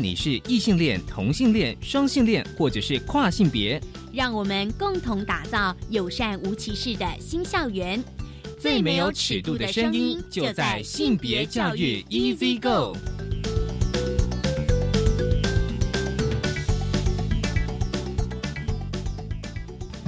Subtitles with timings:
[0.00, 3.82] 你是异性恋、同性恋、双性恋，或者是跨性别？
[4.12, 8.00] 让我们共同打造友善无歧视的新校园。
[8.60, 12.96] 最没有尺度的声音，就在性别教育 Easy Go。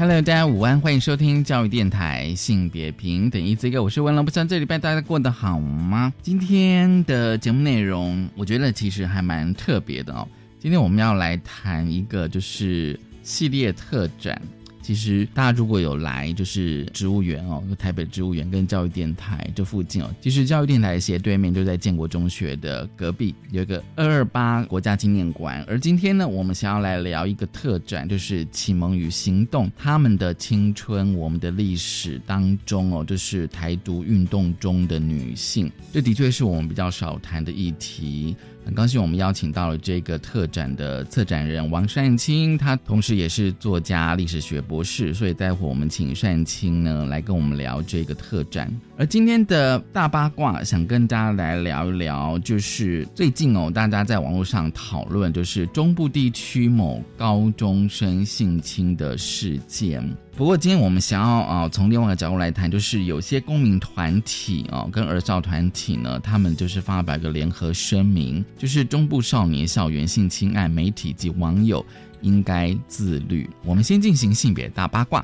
[0.01, 6.11] Hello，大家午安，欢迎收听教育电台性别平等一这个，我是文龙，不知道这礼拜大家过得好吗？
[6.23, 10.27] 今天的节目内容，我觉得其实还蛮特别的哦。
[10.59, 14.41] 今天我们要来谈一个就是系列特展。
[14.83, 20.11] 其实大家如果有来，就是植物园哦，台北植物园跟教育电台这附近哦。
[20.21, 25.65] 其实教育电台斜对面就在建国中学的隔壁，有一个二二八国家纪念馆。
[25.69, 35.71] 而今天呢，我们想要来聊一个特展，就是启蒙与行动，他们的青春，我们的历史当中哦，就是台独运动中的女性。
[35.93, 38.35] 这的确是我们比较少谈的议题。
[38.71, 48.73] 很高兴我们邀请到了这个特展的策展人王善清，他同时也是作家、历史学博士，所以待会我们请善清呢来跟我们聊这个特展。
[48.97, 60.01] 而今天的大八卦，想跟大家来聊一聊，就是最近哦，大家在网络上讨论，就是中部地区某高中生性侵的事件。
[60.41, 71.85] 不过今天我们想要啊，从另外一个角度来谈，就是有些公民团体啊，跟儿少团体呢，他们就是发表一个联合声明，就是中部少年校园性侵案，媒体及网友
[72.23, 73.51] 应该自律。
[73.67, 75.23] 我们先进行性别大八卦，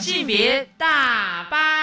[0.00, 1.81] 性别大八卦。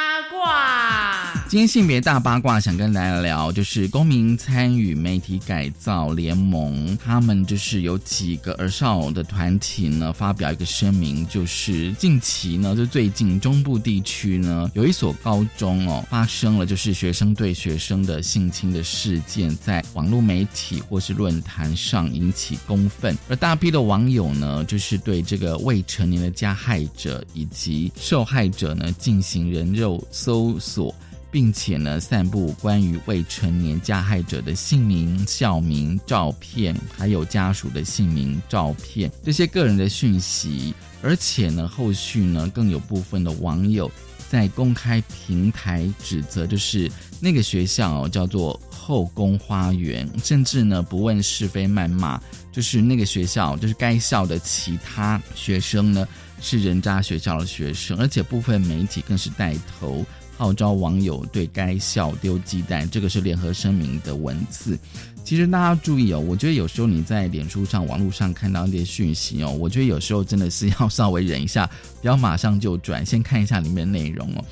[1.50, 30.94] 今天性别大八卦，想跟大家聊，就是公民参与媒体改造联盟，他们就是有几个儿少的团体呢，发表一个声明，就是近期呢，就最近中部地区呢，有一所高中哦，发生了就是学生对学生的性侵的事件，在网络媒体或是论坛上引起公愤，而大批的网友呢，就是对这个未成年的加害者以及受害者呢，进行人肉搜索。
[31.32, 40.74] 并且呢，散布关于未成年加害者的姓名、校名、照片，还有家属的姓名、照片这些个人的讯息。
[41.02, 43.90] 而且呢，后续呢，更有部分的网友
[44.28, 46.92] 在公开平台指责，就是
[47.22, 52.20] 那个学校，叫做后宫花园，甚至呢，不问是非谩骂，
[52.52, 56.06] 就是那个学校，就是该校的其他学生呢，
[56.42, 60.06] 是人渣学校的学生，而且部分媒体更是带头。
[60.40, 64.80] 号召网友对该校丢鸡蛋，这个是联合声明的文字。
[65.26, 71.70] 其实大家注意哦，我觉得有时候你在脸书上、网络上看到一些讯息哦，我觉得有时候真的是要稍微忍一下，
[72.02, 74.46] 不要马上就转，先看一下里面内容哦。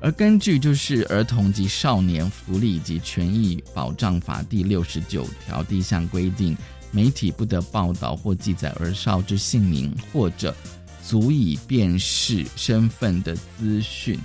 [0.00, 6.56] 而根据就是《儿童及少年福利及权益保障法》第六十九条第一项规定，
[6.92, 10.54] 媒体不得报道或记载儿少之姓名或者
[11.02, 14.16] 足以辨识身份的资讯。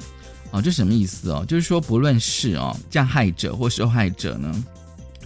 [0.51, 1.45] 哦，这什么意思哦？
[1.47, 4.65] 就是说，不论是哦加害者或受害者呢，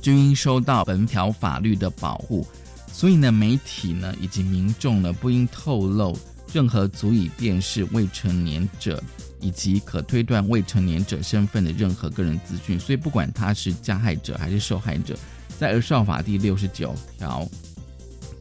[0.01, 2.45] 均应受到本条法律的保护。
[2.91, 6.17] 所以呢，媒体呢以及民众呢，不应透露
[6.51, 9.01] 任何足以辨识未成年者
[9.39, 12.79] 以及可推断未成年者身份的任何个人资讯。
[12.79, 15.17] 所以，不管他是加害者还是受害者，
[15.57, 17.47] 在《儿少法》第六十九条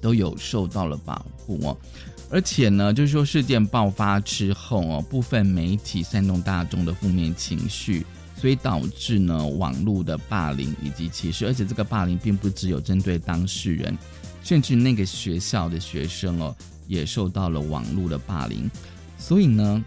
[0.01, 1.77] 都有受到了保护哦。
[2.33, 11.47] 而且呢，就是说事件爆发之后哦，部分媒体煽动大众的负面情绪，所以导致呢网络的霸凌以及歧视。
[11.47, 13.95] 而且这个霸凌并不只有针对当事人，
[14.43, 16.57] 甚至那个学校的学生哦，
[16.89, 18.71] 也受到了网络的霸凌。
[19.19, 19.85] 所以呢，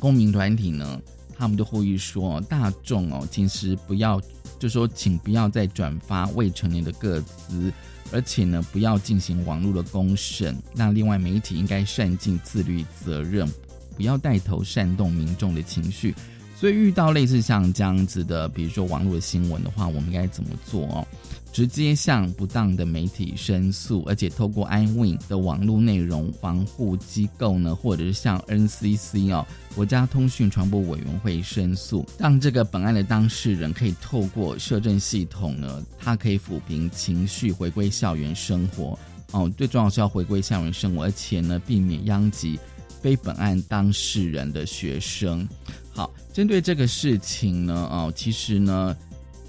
[0.00, 1.00] 公民团体呢，
[1.38, 4.20] 他们就呼吁说，大众哦，其实不要，
[4.58, 7.72] 就说请不要再转发未成年的个资。
[8.12, 10.56] 而且呢，不要进行网络的公审。
[10.74, 13.48] 那另外，媒体应该善尽自律责任，
[13.96, 16.14] 不要带头煽动民众的情绪。
[16.60, 21.08] 所以，遇到类似像这样子的，比如说网络的新闻的话，我们应该怎么做哦？
[21.54, 38.98] 直接向不当的媒体申诉，而且透过 iWin 的网络内容防护机构呢，或者是向 NCC 哦国家通讯传播委员会申诉，让这个本案的当事人可以透过摄政系统呢，它可以抚平情绪，回归校园生活
[39.32, 39.50] 哦。
[39.56, 42.60] 最重要是要回归校园生活，而且呢，避免殃及
[43.00, 45.48] 非本案当事人的学生。
[45.92, 48.96] 好，针对这个事情呢，哦，其实呢。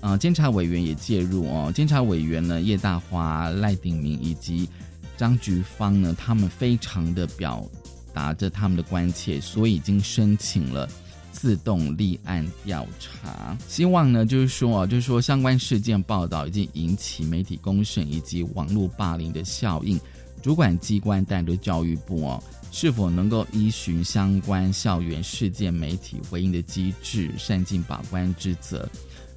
[0.03, 1.71] 呃，监察委员也介入哦。
[1.75, 4.67] 监察委员呢，叶大华、赖鼎明以及
[5.15, 7.63] 张菊芳呢，他们非常的表
[8.11, 10.89] 达着他们的关切，所以已经申请了
[11.31, 13.55] 自动立案调查。
[13.67, 20.01] 希望呢，就是说啊，就是说相关事件报道已经引起媒体公审以及网络霸凌的效应。
[20.41, 28.89] 主管机关，但就教育部哦，是否能够依循相关校园事件媒体回应的机制，善尽把关之责？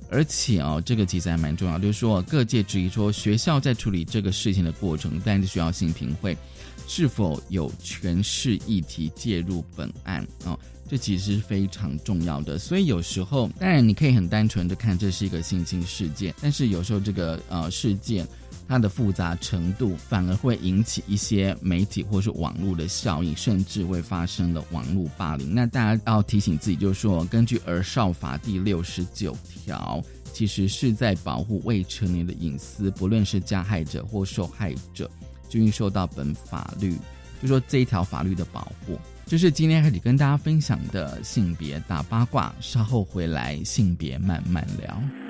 [0.09, 6.37] 而且哦，这个其实还蛮重要，就是说各界质疑说，学校在处理这个事情的过程，但是学校性评会
[6.87, 10.57] 是否有权势议题介入本案哦？
[10.89, 12.57] 这其实是非常重要的。
[12.57, 18.25] 所以有时候，当然你可以很单纯的看这是一个性侵事件，但是有时候这个呃事件。
[18.67, 25.55] 它的复杂程度反而会引起一些媒体或是网络的效应，甚至会发生了网络霸凌。
[25.55, 30.03] 那大家要提醒自己，就是说，根据《儿少法》第六十九条，
[30.33, 35.11] 其实是在保护未成年的隐私，不论是加害者或受害者，
[35.49, 36.97] 均受到本法律，
[37.43, 38.99] 就说这一条法律的保护。
[39.27, 45.24] 就是今天开始跟大家分享的性别大八卦，稍后回来性别慢慢聊。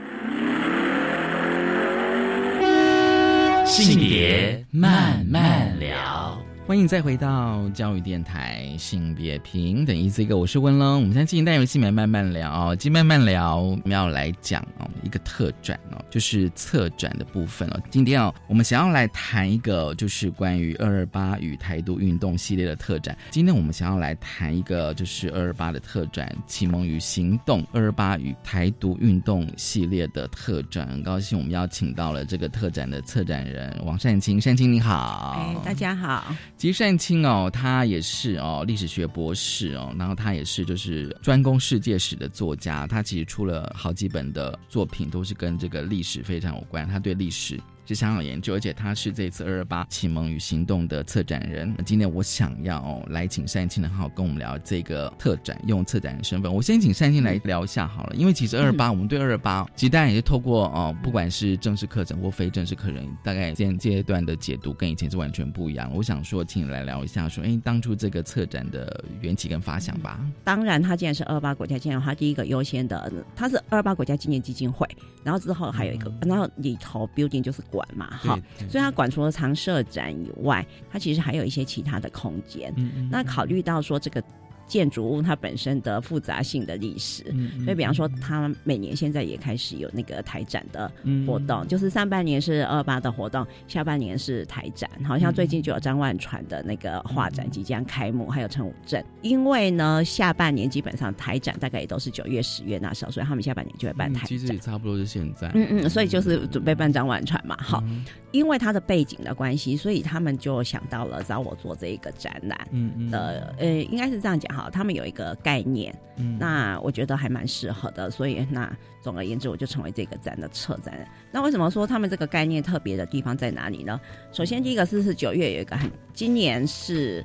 [3.65, 6.39] 性别慢慢聊。
[6.67, 10.95] 欢迎再回到教育电台性别平等一这个，我是温龙。
[10.95, 17.79] 我们现在进行单元性别慢慢聊，今天慢慢聊，我们要来讲哦一个特展哦，就是策展的部分哦。
[17.91, 23.15] 今天哦，我们想要来谈一个就是关于二二八与台独运动系列的特展。
[23.31, 30.89] 今天我们想要来谈一个就是二二八的特展，启蒙与行动二二八与台独运动系列的特展。
[30.89, 36.35] 很高兴我们邀请到了这个特展的策展人王善清，善清你好，大家好。
[36.65, 47.61] 吉善清哦，他也是哦历史学博士哦，然后他也是就是专攻世界史的作家，他其实出了好几本的作品，都是跟这个历史非常有关，他对历史。
[47.87, 51.75] 是相当研究，而且他是这次二二八启蒙与行动的策展人。
[51.85, 58.17] 今天我想要来请单青的好跟我们聊这个特展，用策展人身份，我先请单青来聊一下好了。
[58.17, 65.91] 因为其实二二八，我们对二二八，其实大家也是透过哦，不管是正式课程或非正式课程，大概现阶段的解读跟以前是完全不一样。
[65.95, 70.19] 我想说，请你来聊一下，说哎，当初这个策展的缘起跟发想吧。
[70.43, 74.89] 当然，它既然是二二八国家纪念，它第一个优先的，它是二二八国家纪念基金会，
[75.23, 77.63] 然后之后还有一个，然后里头 building 就是。
[77.75, 78.39] 馆嘛，哈，
[78.71, 82.73] 所以它馆除了常设展以外，它其实还有一些其他的空间。
[83.11, 84.23] 那考虑到说这个。
[84.67, 87.23] 建筑物它本身的复杂性的历史，
[87.65, 90.91] 所以比方说，它每年现在也开始有那个台展的
[91.27, 94.91] 活动，就是上半年是二八的活动，下半年是台展。
[95.05, 99.05] 好像最近就有张万传的那个画展即将开幕，还有陈武镇。
[99.23, 104.29] 因为呢，下半年基本上台展大概也都是九月、十月那时候，所以他们下半年就会办台展。
[104.29, 105.51] 其实也差不多是现在。
[105.55, 107.57] 嗯嗯，所以就是准备办张万传嘛。
[107.61, 107.85] 好，
[108.33, 112.69] 因为他的背景的关系，所以他们就想到了找我做这一个展览。
[112.71, 113.11] 嗯嗯。
[113.11, 114.54] 的呃，应该是这样讲。
[114.55, 118.73] 好，他们有一个概念，嗯那我觉得还蛮适合的，所以那
[119.03, 121.07] 总而言之，我就成为这个展的策展人。
[121.33, 124.01] 那为什么说他们这个概念特别的地方在哪里呢？
[124.33, 127.25] 首先，第一个是是九月有一个很，今年是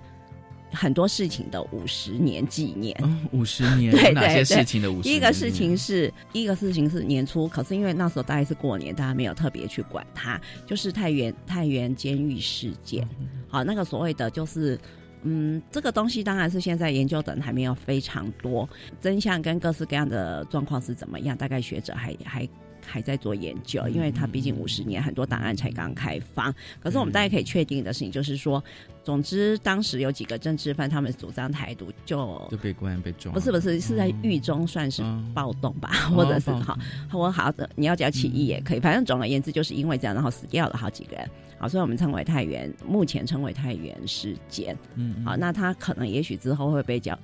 [0.72, 2.96] 很多事情的五十年纪念，
[3.32, 5.04] 五十年对哪些事情的五十？
[5.04, 13.08] 第一个事情是，第一个事情是年初，可是因为那时候大概是过年，大家没有特别去管它，就是太原太原监狱事件。
[13.48, 14.80] 好，那个所谓的就是。
[15.24, 18.68] 嗯，这个东西当然是现在研究的还没有非常多，
[19.02, 22.48] 真相跟各式各样的状况是怎么样，大概学者还还
[22.90, 26.54] 还在做研究，因为它毕竟五十年，很多档案才刚开放。
[26.80, 28.64] 可是我们大家可以确定的事情就是说，
[29.04, 35.04] 总之当时有几个政治犯，他们主张台独，就就被关被抓，不是不是是在狱中算是
[35.34, 36.78] 暴动吧， 或者是好，
[37.14, 41.30] 我好的你要叫起义也可以，反正总而言之就是因为这样，然后死掉了好几个人。
[41.62, 44.78] 好，所以我们称为太原，目前称为太原事件。
[44.96, 47.20] 嗯，好，那他可能也许之后会被叫，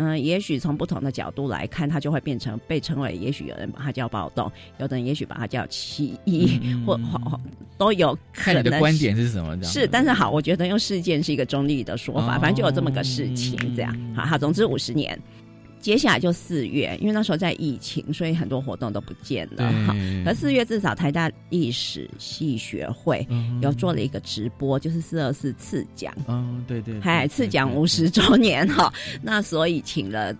[0.00, 6.98] 嗯，也许从不同的角度来看，它就会变成被称为，也许有人把它叫暴动，有的人也许把它叫起义， 或
[7.76, 8.54] 都有可能。
[8.54, 9.60] 看你的观点是什么？
[9.64, 13.92] 是，但是好，我觉得用事件是一个中立的说法，反正就有这么个事情，这样。
[14.14, 15.20] 好，好，总之五十年。
[15.80, 19.96] 接下来就四月，因为那时候在疫情，所以很多活动都不见了哈。
[20.26, 23.26] 而四月至少台大历史系学会
[23.62, 28.92] 有做了一个直播，就是四二四次讲，嗯，对对，嗨次讲五十周年哈。
[29.22, 30.36] 那所以请了。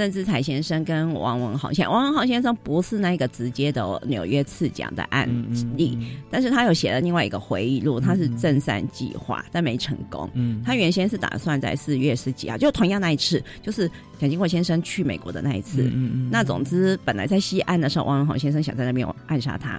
[0.00, 5.28] 郑志才先生跟王文豪先生，王文豪先生不是那个直接的纽约刺奖的案
[5.76, 5.98] 例，
[6.30, 10.26] 但是他有写了另外一个回忆录，他是正善计划，但没成功。
[10.32, 13.86] 嗯，他原先是打算在四月十几号，就同样那一次，就是
[14.18, 15.82] 蒋经国先生去美国的那一次。
[15.82, 16.28] 嗯嗯。
[16.32, 19.78] 那总之，本来在西安的时候，王文豪先生想在那边暗杀他。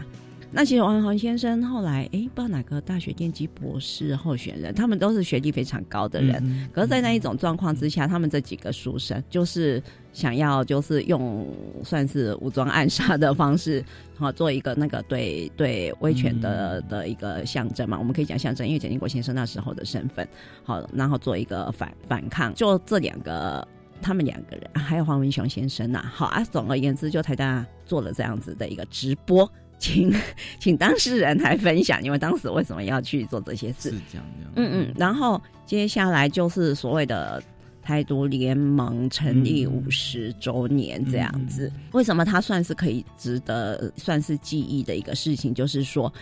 [0.54, 6.70] 那其实王宏先生后来，哎，不知道哪个大学电机博士候选人，他们都是学历非常高的人。
[6.74, 9.82] 可是，在那一种状况之下，他们这几个书生就是
[10.12, 11.48] 想要，就是用
[11.86, 13.84] 算是武装暗杀的方式，
[14.18, 17.98] 好做一个那个对对威权的的一个象征嘛。
[17.98, 20.28] 我们可以讲象征，因为蒋经国先生那时候的身份，
[20.64, 22.54] 好，然后做一个反反抗。
[22.54, 23.66] 就这两个，
[24.02, 26.44] 他们两个人，还有黄文雄先生呐，好啊。
[26.44, 29.50] 总而言之，就台大做了这样子的一个直播。
[29.82, 30.14] 请
[30.60, 33.90] 请当事人来分享，因为当时为什么要去做这些事？
[33.90, 34.52] 是这样，这样。
[34.56, 37.42] 嗯嗯，然后接下来就是所谓的
[37.82, 41.70] 台独联盟成立五十周年这样子。
[41.94, 45.54] 为什么它算是可以值得算是记忆的一个事情？
[45.54, 46.14] 就是说。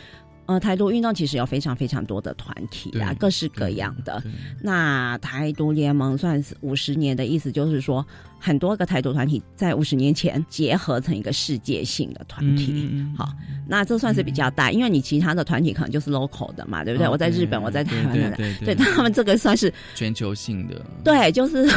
[0.50, 4.20] 呃，台独运动其实有非常非常多的团体啊，各式各样的。
[4.64, 8.04] 那台独联盟算是五十年的意思，就是说
[8.40, 12.90] 很多个台独团体在五十年前结合成一个世界性的团体。
[13.16, 13.32] 好，
[13.68, 17.08] 那这算是比较大，因为你其他的团体可能就是 local 的嘛，对不对？
[17.08, 20.84] 我在日本，我在台湾的，对他们这个算是全球性的。
[21.04, 21.68] 对，就是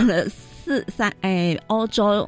[0.64, 2.26] 四三哎，欧洲。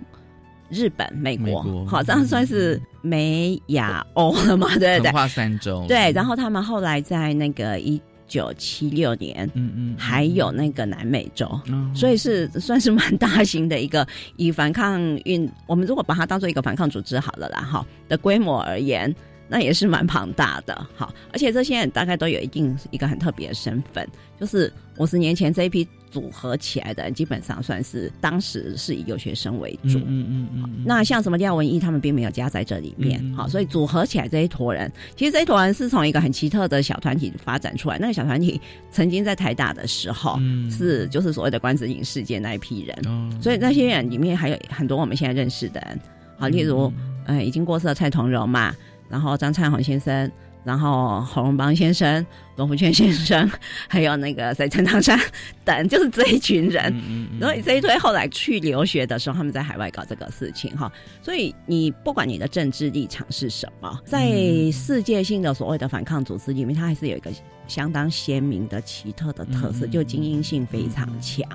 [0.68, 4.68] 日本、美国，好，这样算是美亚欧了嘛？
[4.74, 5.84] 对 对对，三洲。
[5.86, 11.48] 对，然后他们后来在那个一九七六年，嗯嗯，还有那个南美洲，
[11.94, 14.06] 所以是算是蛮大型的一个
[14.36, 19.14] 以反抗运，我们如果把它当做一个反抗组织好了啦，哈的规模而言。
[19.46, 24.08] 那也是蛮庞大的，好，而且这些人大概都有一定一个很特别的身份，
[24.40, 30.84] 就是五十年前这一批组合起来的，基本上算是当时是以留学生为主，嗯嗯嗯。
[30.86, 37.98] 那像什么廖文义他们并没有加在这里面，好，所以组合起来这一坨人，其实这一坨人是从一个很奇特的小团体发展出来。
[37.98, 38.60] 那个小团体
[38.92, 40.38] 曾经在台大的时候，
[40.70, 46.00] 是就是所谓的关子影事件那一批人，所以那些人里面还有很多我们现在认识的人，
[46.38, 46.92] 好，例如
[47.26, 48.72] 嗯已经过世的蔡同荣嘛。
[49.06, 50.28] 然后张灿宏先生，
[50.64, 53.48] 然后侯荣邦先生、罗福全先生，
[53.86, 55.18] 还有那个在陈唐山
[55.64, 56.82] 等，就是这一群人。
[57.38, 60.90] 然后这一堆后来去留学的时候，他们在海外搞这个事情哈。
[61.22, 64.26] 所以你不管你的政治立场是什么，在
[64.72, 67.30] 世界性的所谓的反抗组织里面，它还是有一个
[67.68, 71.46] 相当鲜明的奇特的特色，就精英性非常强。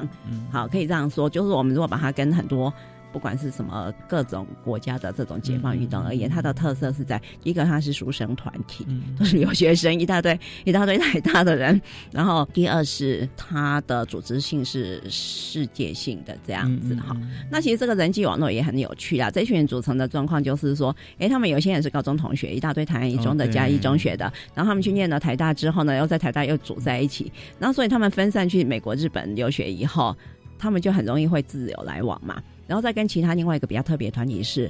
[0.52, 2.72] 好，可以这样说，就是我们如果把它跟很多。
[3.12, 8.86] 不管是什么各种国家的这种解放运动而言，它的特色是在一个它是书生团体，
[9.18, 11.80] 都是留学生一大堆一大堆台大的人。
[12.12, 17.16] 然后第二是它的组织性是世界性的这样子哈。
[17.50, 19.30] 那其实这个人际网络也很有趣啊。
[19.32, 30.16] 这群人组成的状况就是说，哎，他们有些人是高中同学，一大堆台湾一中的、嘉义中学的，然后他们去念了台大之后呢，又在台大又组在一起，然后所以他们分散去美国、日本留学以后，
[30.58, 32.42] 他们就很容易会自由来往嘛。
[32.70, 34.70] 然后再跟其他另外一个比较特别团体是，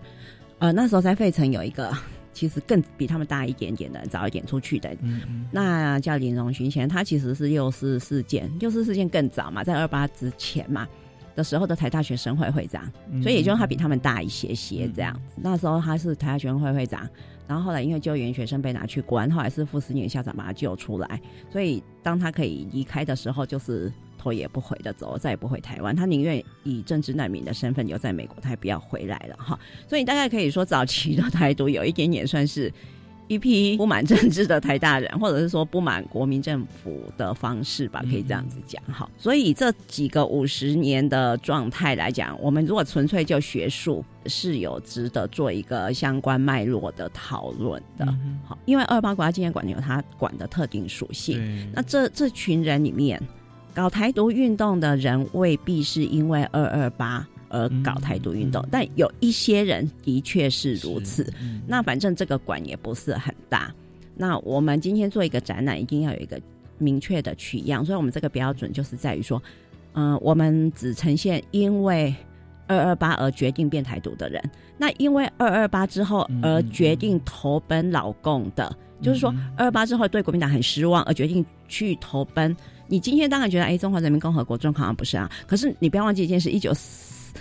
[0.59, 1.93] 呃，那时候在费城有一个
[2.31, 4.95] 其实更比他们大一点点的早一点出去的，
[5.51, 10.87] 那叫林荣勋先生，他其实是六四事件，六四事件更早嘛，在二八之前嘛
[11.35, 12.89] 的时候的台大学生会会长，
[13.21, 15.41] 所以也就他比他们大一些些这样子。
[15.41, 17.05] 那时候他是台大学生会会长，
[17.47, 23.91] 然后后来因为救援学生被拿去关，后来是副司令校长把他救出来，所以当他可以离开的时候，就是。
[24.19, 25.95] 头也不回的走，再也不回台湾。
[25.95, 29.57] 他宁愿以政治难民的身份留在美国，他也不要回来了哈。
[29.87, 32.71] 所以大概可以说，早期的台独有一点点算是
[33.27, 39.09] 一批不满政治的台大人，或者是说不满国民政府的方式吧，可以这样子讲哈。
[39.17, 48.05] 所以这几个五十年的状态来讲，我们如果纯粹就学术，是有值得做一个相关脉络的讨论的。
[48.43, 53.21] 好，因为二八国家纪念馆有它管的特定属性，那这这群人里面。
[53.73, 61.31] 搞台独运动的人未必是因为二二八而搞台独运动，但有一些人的确是如此。
[61.67, 63.73] 那反正这个馆也不是很大。
[64.15, 66.39] 那我们今天做一个展览，一定要有一个
[66.77, 69.41] 明确的取样，所以我们这个标准就是在于说，
[69.93, 72.13] 嗯，我们只呈现因为
[72.67, 74.43] 二二八而决定变台独的人。
[74.77, 82.55] 那因为二二八之后而决定投奔老共的，就是说二二八之后对国民党很失望而决定去投奔。
[82.89, 87.31] 你今天当然觉得，哎，中华人民共和国状况啊不是啊，可是你不要忘记一件事，一九四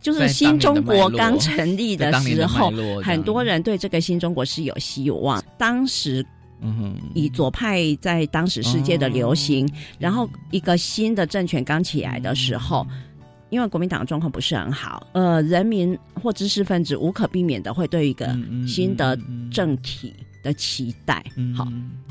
[0.00, 2.70] 就是新中国刚成立的时候，
[3.02, 5.42] 很多人对这个新中国是有希望。
[5.56, 6.24] 当时，
[6.60, 12.86] 嗯，以左派在当时世界的流行，然后一个新的政权刚起来的时候，
[13.50, 18.36] 因为国民党的状况不是很好，呃，人民或知识分子无可避免的会对一个
[18.66, 19.18] 新的
[19.50, 20.14] 政体。
[20.42, 21.22] 的期待，
[21.56, 21.66] 好，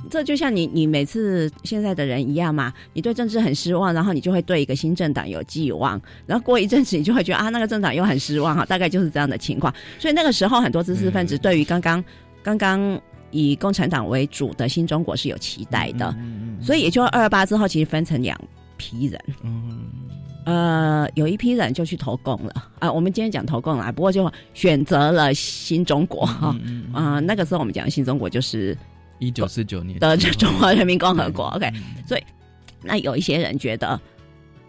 [0.10, 9.74] 这就像你你每次现在的人一样嘛，你对政治很失望，然后你就会对一个新政党有寄望，然后过一阵子你就会觉得啊，那个政党又很失望哈， 大概就是这样的情况。
[9.98, 12.04] 所以那个时候很多知识分子对于刚刚
[12.44, 16.16] 刚刚以共产党为主的新中国是有期待的，
[16.62, 18.40] 所以也就二二八之后，其实分成两
[18.78, 19.22] 批人。
[19.44, 19.90] 嗯，
[20.48, 22.90] 呃，有一批人就去投共了啊。
[22.90, 26.56] 我们今天讲投共啦，不过就选择了新中国哈。
[26.94, 28.78] 啊，那个时候我们讲新中国就是
[29.20, 31.48] 一九四九年的中华人民共和国。
[31.48, 31.70] OK，
[32.08, 32.24] 所以
[32.82, 34.00] 那有一些人觉得。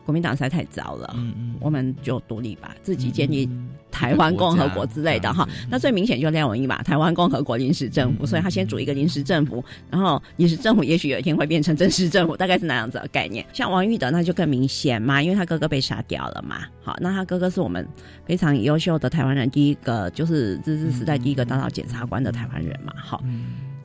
[0.08, 1.14] 国民党实在太糟了，
[1.60, 3.46] 我们就独立吧，自己建立
[3.90, 5.46] 台湾共和国之类的哈。
[5.68, 13.44] 那最明显就廖文毅嘛，台湾共和国临时政府，所以他先组一个临时政府，然后临时政府也许有一天会变成正式政府，大概是那样子的概念。
[13.52, 16.62] 像王玉德那就更明显嘛，因为他哥哥被杀掉了嘛。
[16.82, 17.86] 好，那他哥哥是我们
[18.24, 22.94] 非常优秀的台湾人，第一个就是日治时代第一个当到检察官的台湾人嘛。
[22.96, 23.22] 好，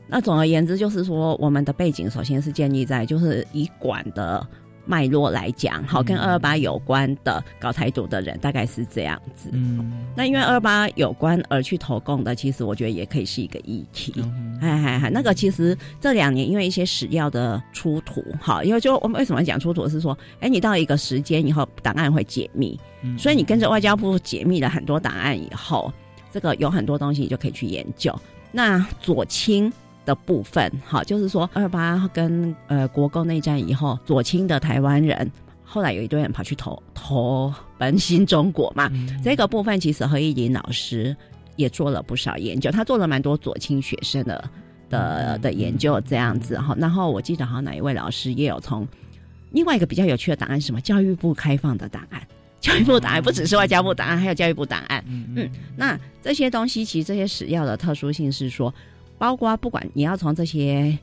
[0.08, 4.46] 那总而言之就是说，我们的背景首先是建立在就是以管的。
[4.86, 9.48] 脉络来讲，好，跟二二八有关的搞台独的人大概是这样子。
[9.52, 14.14] 嗯，那因为二二八有关而去投共的，其实我觉得也可以是一个议题。
[14.60, 22.78] 哎嗨嗨，那个其实这两年因为一些史料的出土，好，因为就我们为什么讲出土是说，哎，你到一个时间以后，档案会解密，
[23.18, 25.92] 所以你跟着外交部解密了很多档案以后，
[26.30, 28.14] 这个有很多东西你就可以去研究。
[28.52, 29.72] 那左倾。
[30.04, 35.30] 的部分，好，就是说二八跟呃国共内战以后，左倾的台湾人，
[35.64, 38.90] 后来有一堆人跑去投投奔新中国嘛。
[39.22, 41.16] 这个部分其实何一林老师
[41.56, 44.50] 也做了不少研究，他做了蛮多左倾学生的
[44.90, 46.76] 的的研究这样子哈。
[46.78, 48.86] 然后我记得好像哪一位老师也有从
[49.52, 52.20] 另外一个比较有趣的档案，什么教育部开放的档案，
[52.60, 55.02] 教育部档案不只是外交部档案，还有教育部档案。
[55.08, 58.72] 嗯，那这些东西其实这些史料的特殊性是说。
[59.24, 60.98] 包括不管你要从这些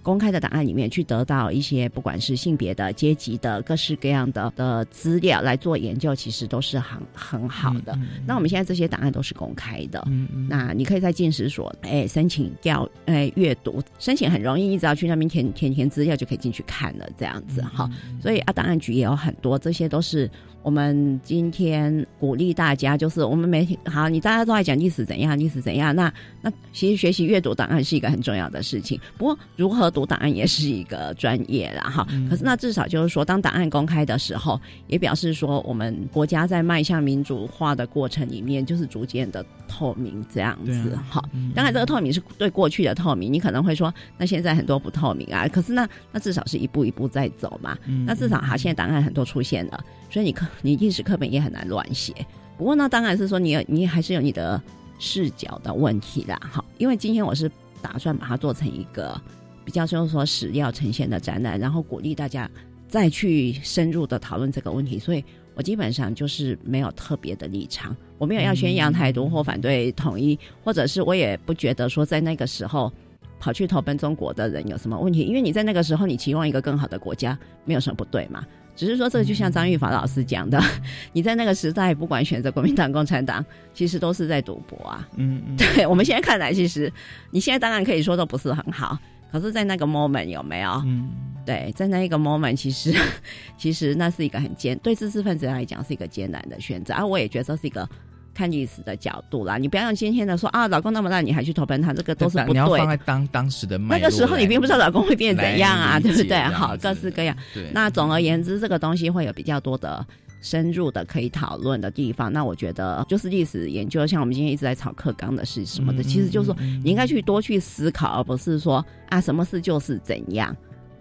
[0.00, 7.98] 公开的档案里面去得到一些，不管是性别的、阶级的、各式各样的的资料来做研究，其实都是很很好的。
[8.24, 10.00] 那我们现在这些档案都是公开的，
[10.48, 17.90] 那你可以在进食所哎申请调哎阅读，申请很容易，你只要去那边填填填资料就可以进去看了，这样子哈。
[18.22, 20.30] 所以啊，档案局也有很多，这些都是。
[20.66, 25.94] 我们今天鼓励大家，就是我们媒体好，你大家都在讲历史怎样，历史怎样。
[25.94, 29.00] 那那其实学习阅读档案是一个很重要的事情。
[29.16, 32.04] 不过如何读档案也是一个专业啦，哈。
[32.28, 40.98] 可是那至少就是说，当档案公开的时候，也表示说我们国家在迈向民主化的过程里面，就是逐渐的透明这样子。
[41.08, 41.22] 哈，
[41.54, 45.46] 当然这个透明是对过去的透明，你可能会说，那现在很多不透明啊。
[45.46, 47.78] 可是那那至少是一步一步在走嘛。
[48.04, 49.84] 那至少哈，现在档案很多出现了。
[50.08, 52.14] 所以你课你历史课本也很难乱写。
[52.56, 54.60] 不过呢，当然是说你你还是有你的
[54.98, 56.40] 视角的问题啦。
[56.50, 57.50] 好，因为今天我是
[57.82, 59.20] 打算把它做成一个
[59.64, 62.50] 比较就是说史料呈现的展览，然后鼓励大家
[62.88, 64.98] 再去深入的讨论这个问题。
[64.98, 65.22] 所以
[65.54, 72.90] 我基本上就是没有特别的立场，我没有要宣扬台独或反对统一，或者是我也不觉得说在那个时候
[73.38, 78.42] 跑去投奔中国的人有什么问题，因为你在那个时候你期望一个更好的国家，没有什么不对嘛。
[78.76, 80.62] 只是说，这个就像张玉法老师讲的，
[81.12, 85.08] 你在那个时代，不管选择国民党、共产党，其实都是在赌博啊。
[85.16, 85.56] 嗯嗯。
[85.74, 86.92] 对，我们现在看来，其实
[87.30, 88.96] 你现在当然可以说都不是很好，
[89.32, 90.70] 可是，在那个 moment 有没有？
[90.84, 91.10] 嗯。
[91.46, 92.94] 对，在那一个 moment，其实
[93.56, 97.88] 其实那是一个很艰，对知识分子来讲是一个艰难的选择，而我也觉得这是一个。
[98.36, 102.52] 看历史的角度啦，你不要用今天的说啊，老公那么烂，你还去投奔他，这个都是不对。
[102.52, 106.38] 你要放在当当时的那个时候，你并不知道老公会变怎样啊，对不对？
[106.52, 107.34] 好，各式各样。
[107.72, 110.04] 那总而言之，这个东西会有比较多的
[110.42, 112.30] 深入的可以讨论的地方。
[112.30, 120.54] 那我觉得，就是历史研究，像我们今天一直在炒课纲的是什么的，其实就是说，你应该去多去思考，而不是说啊，什么事就是怎样。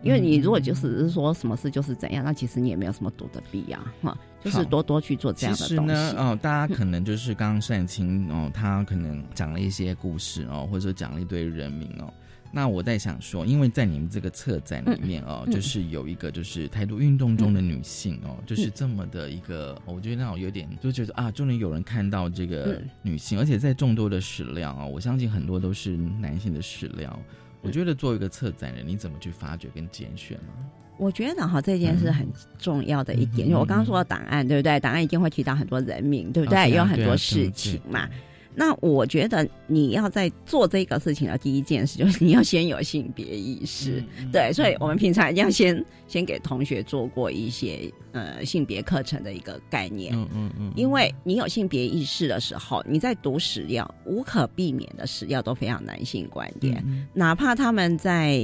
[0.03, 5.75] 因为你如果就是说什么事就是怎样，那其实你也没有什么读的必要哈，就是多多去做这样的东西。
[5.75, 12.13] 其实呢，哦，大家可能就是刚刚善清哦，他可能讲了一些故事哦，或者说讲了一堆人名哦。
[12.51, 27.19] 那我在想说，因为在你们这个策展里面哦，就是有一个就是台独运动中的女性哦，就是这么的一个，我觉得有点就觉得啊，终于有人看到这个女性，而且在众多的史料啊，我相信很多都是男性的史料。
[27.61, 30.53] 我觉得作为一个策展人，你怎么去发掘跟拣选呢？
[30.97, 32.25] 我觉得哈，这件事很
[32.57, 34.79] 重要的一点，因为我刚刚说的档案，对不对？
[34.79, 36.69] 档案一定会提到很多人名，对不对？
[36.69, 38.07] 也有很多事情嘛。
[38.55, 58.39] 那我觉得你要在做这个事情的第一件事，就是你要先有性别意识，对，所以我们平常一定要先先给同学做过一些呃性别课程的一个概念，嗯嗯嗯，因为你有性别意识的时候，你在读史料，无可避免的史料都非常男性观点，哪怕他们在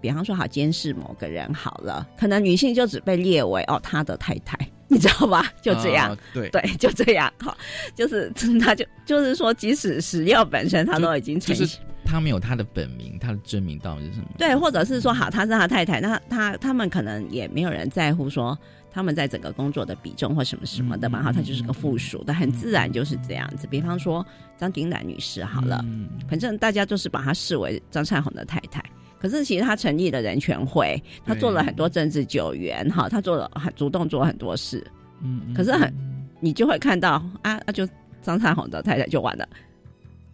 [0.00, 4.58] 比方说好监视某个人好了，可能女性就只被列为哦他的太太。
[4.92, 5.50] 你知道吧？
[5.62, 7.56] 就这样，对对，就这样哈，
[7.96, 11.66] 就是 他就就是说，即使史料本身他都已经呈现，
[12.04, 14.26] 他没有他的本名，他的真名到底是什么？
[14.36, 18.56] 对，或者是说好，他是他太太，那他他们可能也没有人在乎说
[18.92, 23.66] 他们在整个工作的比重或什么什么的嘛，哈，他就是个附属的，很自然就是这样子。
[23.66, 24.24] 比方说
[24.58, 25.82] 张鼎兰女士，好了，
[26.28, 28.84] 反正大家就是把她视为张灿宏的太太。
[29.22, 34.84] 可是其实他成立了人权会，他做了很多政治救援，哈，他做了很主动做很多事，
[35.22, 35.94] 嗯，可是很
[36.40, 37.88] 你就会看到啊，那就
[38.20, 39.48] 张灿宏的太太就完了。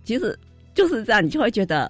[0.05, 0.37] 其实
[0.75, 1.81] 就是这样，你就会觉得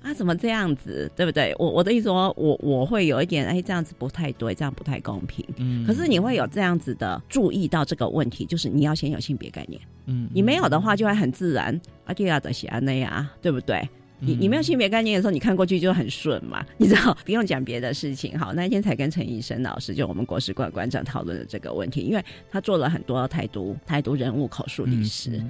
[0.00, 1.54] 啊，怎么这样子，对不对？
[1.58, 5.44] 我我的意思说，我我会有一点哎，这样子不太对，这样不太公平。
[5.56, 9.78] 嗯，可是你会有这样子的注意到这个问题，就是你要先有性别概念。
[10.06, 13.86] 嗯，你没有的话，就会很自然啊，第二的喜安那样，对不对？
[14.18, 18.38] 你你没有性别概念的时候，你看过去就很顺嘛， 你知道不用讲别的事情。
[18.38, 25.42] 好，那一天才跟陈医生老师，就我们国史馆馆长讨论的这个问题，因为他做了很多台独台独人物口述历史，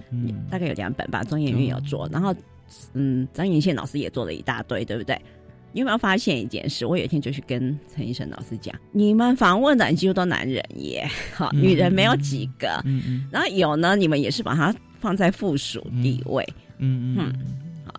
[0.51, 2.35] 大概有两本吧，中研院有做，然后
[2.95, 5.17] 嗯，张云宪老师也做了一大堆，对不对？
[5.73, 6.87] 你有没有发现一件事？
[6.87, 16.45] 我有一天就去跟陈医生老师讲，你们访问的几乎都男人耶， 好，女人没有几个，嗯嗯，然后有呢，你们也是把它放在附属地位，
[16.79, 17.33] 嗯嗯。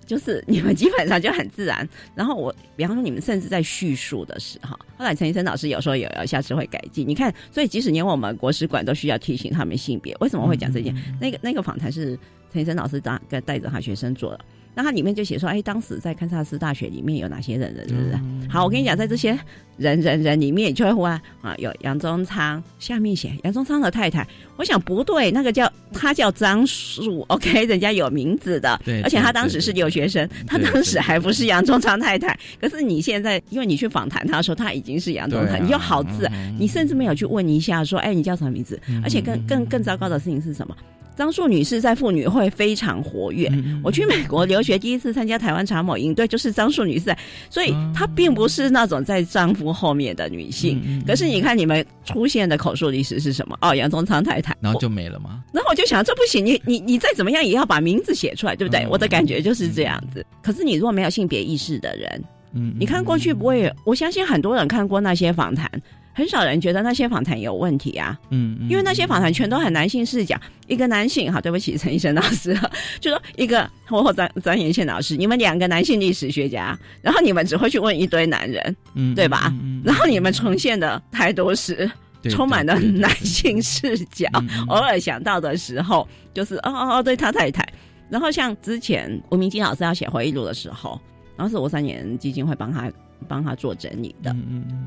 [0.07, 7.05] 就是你们基本上就很自然，然后我比方说你们甚至在叙述的时候，后来陈医生老师有时候有要下次会改进。
[7.07, 10.95] 你看，所以即使连我们国史馆都需要提醒他们性别，为什么会讲这件？
[11.19, 12.17] 那个那个访谈是
[12.51, 14.39] 陈医生老师带带着他学生做的。
[14.77, 18.47] 那它里面就写说，哎，当时在堪萨斯大学里面有哪些人人人？
[18.47, 19.35] 好，我跟你讲，在这些
[19.75, 24.23] 人人人里面，就会忽然啊，有杨宗昌，下面写杨宗昌的太太。
[24.55, 32.37] 我想不对，那个叫他叫张树，OK，人家有名字的，对，而且他当时是留学生，他当时还不是杨宗昌太太。
[32.61, 38.79] 可是你现在，因为你去访谈他的时候，他已经是杨宗昌，你有好字，你甚至没有去问一下说，哎，你叫什么名字？
[39.03, 40.77] 而且更更更糟糕的事情是什么？
[41.17, 43.51] 张树女士在妇女会非常活跃。
[43.83, 47.13] 我去美国留学，第一次参加台湾查某营队，就是张树女士，
[47.49, 51.01] 所以她并不是那种在丈夫后面的女性。
[51.07, 53.57] 可是你看你们出现的口述历史是什么？
[53.61, 55.43] 哦，杨宗昌太太，然后就没了吗？
[55.51, 58.85] 然后我就想，这不行，你你你再怎么样也要把名字写出来，对不对？
[58.87, 60.23] 我的感觉就是这样子。
[60.43, 65.69] 可是你如果没有性别意识的人，嗯，你看过去不会，我相信很多人看过那些访谈。
[66.17, 72.59] 很少人觉得那些访谈有问题啊，嗯，因为那些访谈全都很男性视角，一个男性，好，对不起，陈医生老师，
[72.99, 79.53] 就说一个或张张延宪老师，你们两个男性历史学家，然后你们只会去问一堆男人，嗯，对吧？
[79.83, 81.87] 然后你们呈现的太多是
[82.31, 84.27] 充满了男性视角，
[84.69, 87.63] 偶尔想到的时候，就是哦哦哦，对他太太，
[88.09, 90.99] 然后像之前吴明金老师要写回忆录的时候，
[91.35, 92.91] 然后是我三年基金会帮他。
[93.27, 94.35] 帮他做整理的，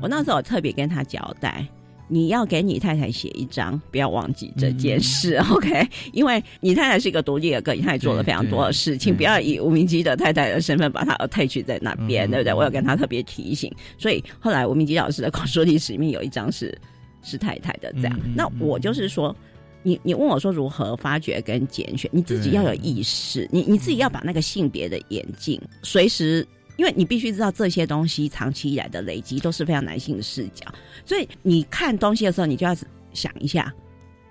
[0.01, 1.65] 我那时候特别跟他交代，
[2.07, 5.87] 你要给你太太写一张，不要忘记这件事， OK？
[6.11, 12.53] 因为你太太是一个独立的个体，她也做了非常多的事情，不要以吴明基的太太的身份把她退去在那边，对不对？
[12.53, 16.77] 我有跟他特别提醒，所以后来吴明基老师的口述历史里面有一张是
[17.21, 18.19] 是太太的这样。
[18.35, 19.35] 那我就是说，
[19.83, 26.45] 你你问我说如何发掘跟拣选，你自己要有意识，你你自己要把那个性别的眼镜随时。
[26.77, 30.65] 因为你必须知道这些东西长期以来的累积都是非常男性的视角，
[31.05, 32.75] 所以你看东西的时候，你就要
[33.13, 33.73] 想一下，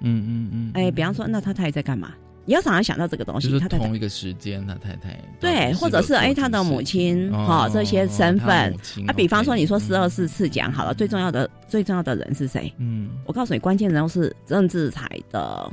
[0.01, 2.13] 嗯嗯嗯，哎，比方说，那他太太在干嘛？
[2.47, 3.49] 你要常常想到这个东西。
[3.49, 8.75] 就是同一个时间，他太太对，或者是哎，他的母亲哈，这些身份
[9.07, 12.73] 啊，比方说你说十二四次讲好了，最重要的最重要的人是谁？
[12.79, 15.71] 嗯，我告诉你，关键人物是郑志才的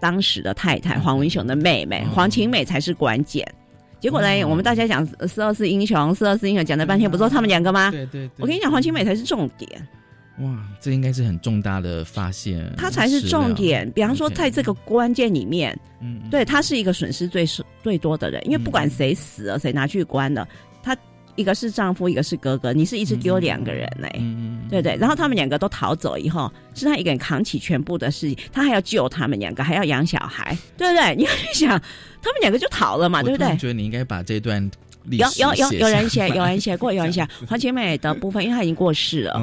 [0.00, 3.46] 当时的太太黄文雄的妹妹黄晴美才是关键。
[4.00, 4.44] 结果呢？
[4.44, 7.90] 我们大家讲四二四英雄，四二四英雄讲了半天，不说他们两个吗？
[7.90, 8.30] 对对。
[8.38, 9.70] 我跟你讲，黄清美才是重点。
[10.38, 12.68] 哇，这应该是很重大的发现。
[12.76, 13.88] 他才是重点。
[13.92, 20.46] 比方说，在这个关键里面，嗯，对他是一个损失最是最多的人，因为不管谁死了，谁拿去关了，
[20.82, 20.96] 他
[21.36, 24.96] 一个是丈夫，一个是哥哥，你是一直丢两个人嘞，嗯对对？
[24.96, 31.14] 然后他们两个都逃走以后，是他一个人扛起全部的事情，他还要救他们两个，还要养小孩，对不对？
[31.16, 31.80] 你要去想。
[32.22, 33.48] 他们两个就逃了嘛，对不对？
[33.48, 34.70] 我觉得你应该把这段
[35.10, 39.34] 有有有有人写，有人写过，有人写黄千美的部分，因为她已经过世了。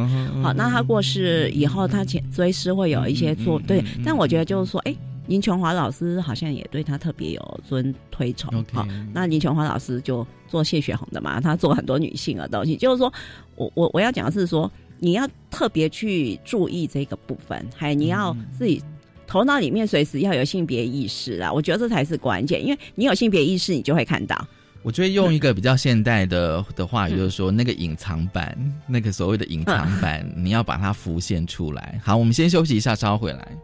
[0.42, 4.96] 好，那她过世以后，她前追思会有一些做对，但我觉得就是说，哎，
[5.32, 8.52] 林琼华老师好像也对他特别有尊推崇。
[8.74, 13.12] 好，那林琼华老师就做谢雪红的嘛，他做很多女性的东西，就是说
[13.56, 18.84] 我我我要讲的是说，你要特别去注意这个部分，还你要自己。
[19.26, 24.46] 头脑里面随时要有性别意识啊，我觉得这才是关键，因为你有性别意识，你就会看到。
[24.84, 32.02] 我觉得用一个比较现代的的话语，就是说那个隐藏版，那个所谓的隐藏版，你要把它浮现出来。
[32.04, 33.58] 好，我们先休息一下，稍回来。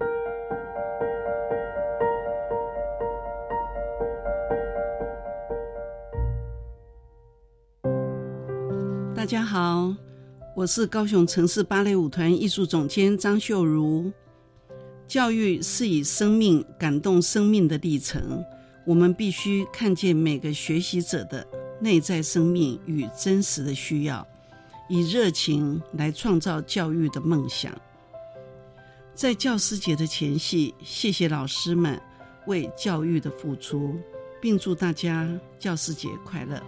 [9.28, 9.94] 大家好，
[10.56, 14.10] 我是高雄城市芭蕾舞团艺术总监张秀如。
[15.06, 18.42] 教育是以生命感动生命的历程，
[18.86, 21.46] 我们必须看见每个学习者的
[21.82, 24.26] 内在生命与真实的需要，
[24.88, 27.78] 以热情来创造教育的梦想。
[29.14, 32.02] 在教师节的前夕，谢谢老师们
[32.46, 33.94] 为教育的付出，
[34.40, 36.64] 并祝大家教师节快乐。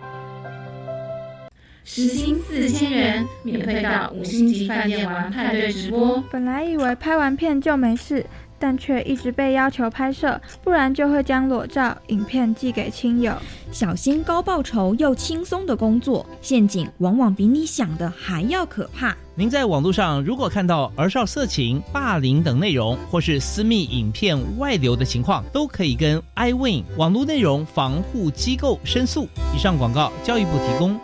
[1.91, 6.23] 时薪四千元，免费到五星级饭店玩派对直播。
[6.29, 8.23] 本来以为拍完片就没事，
[8.59, 13.33] 但却一直被要求拍摄，不然就会将裸照、影片寄给亲友。
[13.71, 19.17] 小心高报酬又轻松的工作，陷阱往往比你想的还要可怕。
[19.33, 29.27] 您在网络上如果看到儿少色情、霸凌等内容，或是私密影片外流的情况，都可以跟 iWin 网络内容防护机构申诉。
[29.55, 30.95] 以上广告，教育部提供。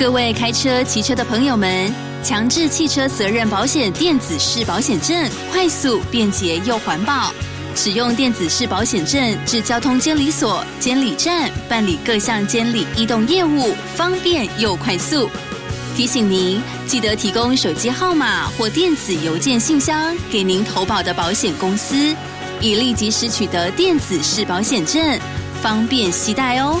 [0.00, 7.30] 各位开车、骑车的朋友们，强制汽车责任保险电子式保险证，快速、便捷又环保。
[7.76, 15.28] 使用电子式保险证至交通监理所、监理站办理各项监理异动业务，方便又快速。
[15.94, 22.16] 提醒您，记得提供手机号码或电子邮件信箱给您投保的保险公司，
[22.62, 25.20] 以立即时取得电子式保险证，
[25.60, 26.80] 方便携带哦。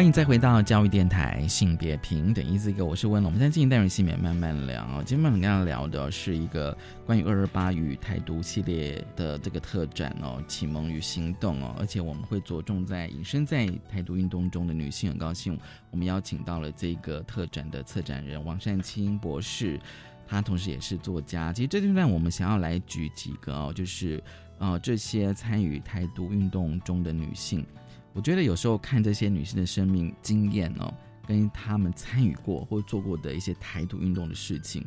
[0.00, 3.30] 欢迎再回到教育电台性别平等一字一个，我是温龙。
[3.30, 4.82] 我们现在进行单元性别慢慢聊。
[5.04, 15.10] 今天我们跟大家聊的是一个关于二二八与台独系列的这个特展哦，启蒙与行动哦，而且我们会着重在隐身在台独运动中的女性。
[15.10, 15.60] 很高兴
[15.90, 19.78] 我们邀请到了这个特展的策展人王善清博士，
[20.26, 21.52] 他同时也是作家。
[21.52, 24.24] 其实这段我们想要来举几个哦，就是
[24.60, 27.66] 呃这些参与台独运动中的女性。
[28.12, 30.92] 我觉得有时候看这些女性的生命经验哦，
[31.26, 34.84] 跟她们参与过或做过的一些台独运动的事情，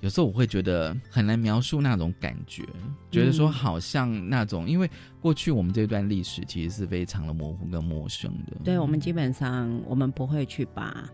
[0.00, 2.64] 有时候我会觉得很难描述那种感觉，
[3.10, 4.88] 觉得说好像那种，因为
[5.20, 8.56] 过去我们这段历史其实是非常的模糊跟陌生的。
[8.62, 11.10] 对，我们基本上我们不会去把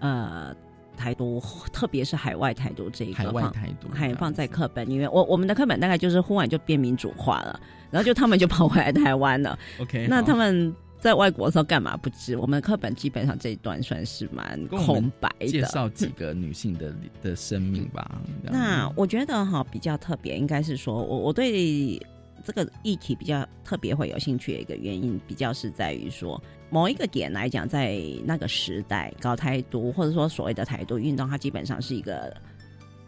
[0.00, 0.54] 呃
[0.98, 1.40] 台独，
[1.72, 5.10] 特别是海外台独这一个海外台独还放在课本里面。
[5.10, 9.58] 我我们的课本大概就是忽然就变民主化了，然后就他们就跑回来台湾了。
[9.80, 10.74] OK，那他们。
[11.00, 12.36] 在外国的时候干嘛不知？
[12.36, 15.46] 我们课本基本上这一段算是蛮空白的。
[15.46, 18.20] 介绍几个女性的的生命吧。
[18.42, 22.04] 那我觉得哈比较特别，应该是说我我对
[22.44, 32.36] 这个议题比较特别会有兴趣的一个原因，比较是在于说某一个点来讲，在那个时代搞台独或者说所谓的台独运动，它基本上是一个。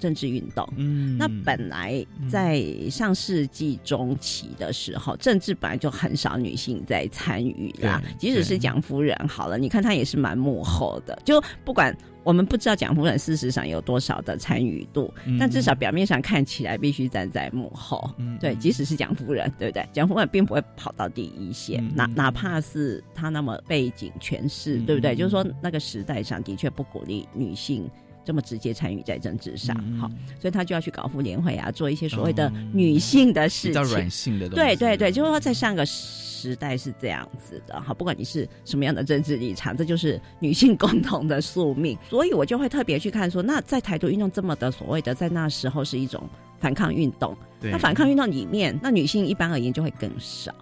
[0.01, 8.03] 政治运动，嗯，那本来在上世纪中期的时候，政治本来就很少女性在参与啦。
[8.19, 11.17] 即使是蒋夫人好了，你看她也是蛮幕后的。
[11.25, 18.11] 就不管我们不知道蒋夫人事实上有多少的参与度，但至少表面上看起来必须站在幕后。
[18.41, 19.87] 对，即使是蒋夫人，对不对？
[19.93, 25.15] 蒋夫人并不会跑到第一线，哪哪怕是她那么背景权势，对不对？
[25.15, 27.89] 就是说那个时代上的确不鼓励女性。
[28.31, 34.49] 这么直接参与在政治上，好，所以他就要去搞妇联会啊，做一些所谓的女性的事情，比较软性的。
[34.49, 41.99] 对对对，就是说在上个时代是这样子的，好，不管你是什么样的政治立场，这就是女性共同的宿命。
[42.09, 46.23] 所以我就会特别去看说，那在台独运动这么的所谓的在那时候是一种
[46.61, 50.55] 反抗运动，那反抗运动里面，那女性一般而言就会更少，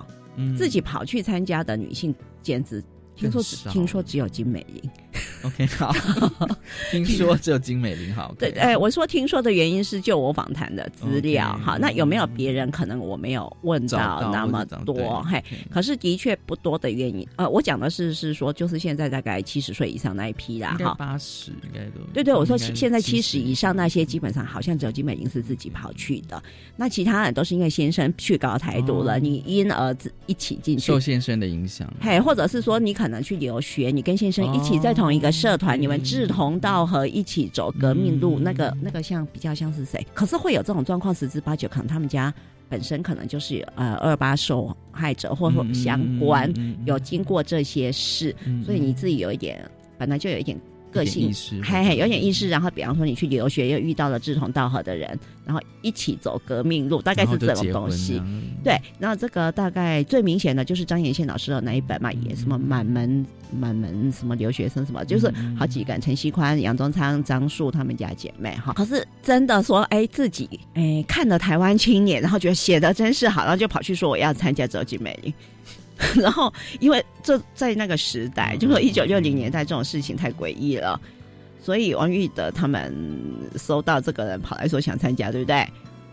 [0.57, 2.83] 自己跑去参加的女性简直
[3.15, 4.91] 听说听说只有金美玲。
[5.43, 5.93] OK，好。
[6.91, 8.35] 听说只有金美玲好。
[8.39, 15.23] 对，哎，我说听说的原因是就我访谈的资料好，那有没有别人可能我没有问到那么多？
[15.23, 17.27] 嘿，可是的确不多的原因。
[17.37, 22.01] 呃，我讲的是是说，就是现在大概七十岁以上那一批啦，哈，八十应该都。
[22.13, 26.43] 对对，我说现在七十以上那些基本上好像只有金美玲是自己跑去的，
[26.77, 31.93] 那其他人都是因为先生去搞台独了，你因儿子一起进去，受先生的影响。
[32.01, 40.07] 嘿，或者是说你可能去留学，你跟先生一起在同一个社团，你们志同道合，一起走革命路，那个那个像比较像是谁？
[40.15, 42.33] 可是会有这种状况，十之八九可能他们家
[42.69, 46.53] 本身可能就是呃二八受害者，或者相关
[46.85, 49.65] 有经过这些事，所以你自己有一点
[49.97, 50.59] 本来就有一点。
[50.89, 52.49] 个性，嘿嘿，有点意识。
[52.49, 58.21] 然后，比方说你去留学，又遇到了志同道合的人，然后一起走革命路，大概是这种东西。
[58.65, 63.25] 对，然后这个大概最明显的就是张延宪老师的那一本嘛，也什么满门
[63.57, 68.73] 满门什么留学生什么，就是好几个陈锡宽、杨宗昌、张树他们家姐妹哈。
[68.73, 75.33] 可是真的说，哎，自己哎看了台湾青年，然后觉得写的真是好，然后就跑去说我要参加周吉美玲。
[76.17, 81.01] 然后，因为这在那个时代，就说一九六零年代这种事情太诡异了，
[81.61, 82.95] 所以王玉德他们
[83.57, 85.67] 收到这个人跑来说想参加，对不对？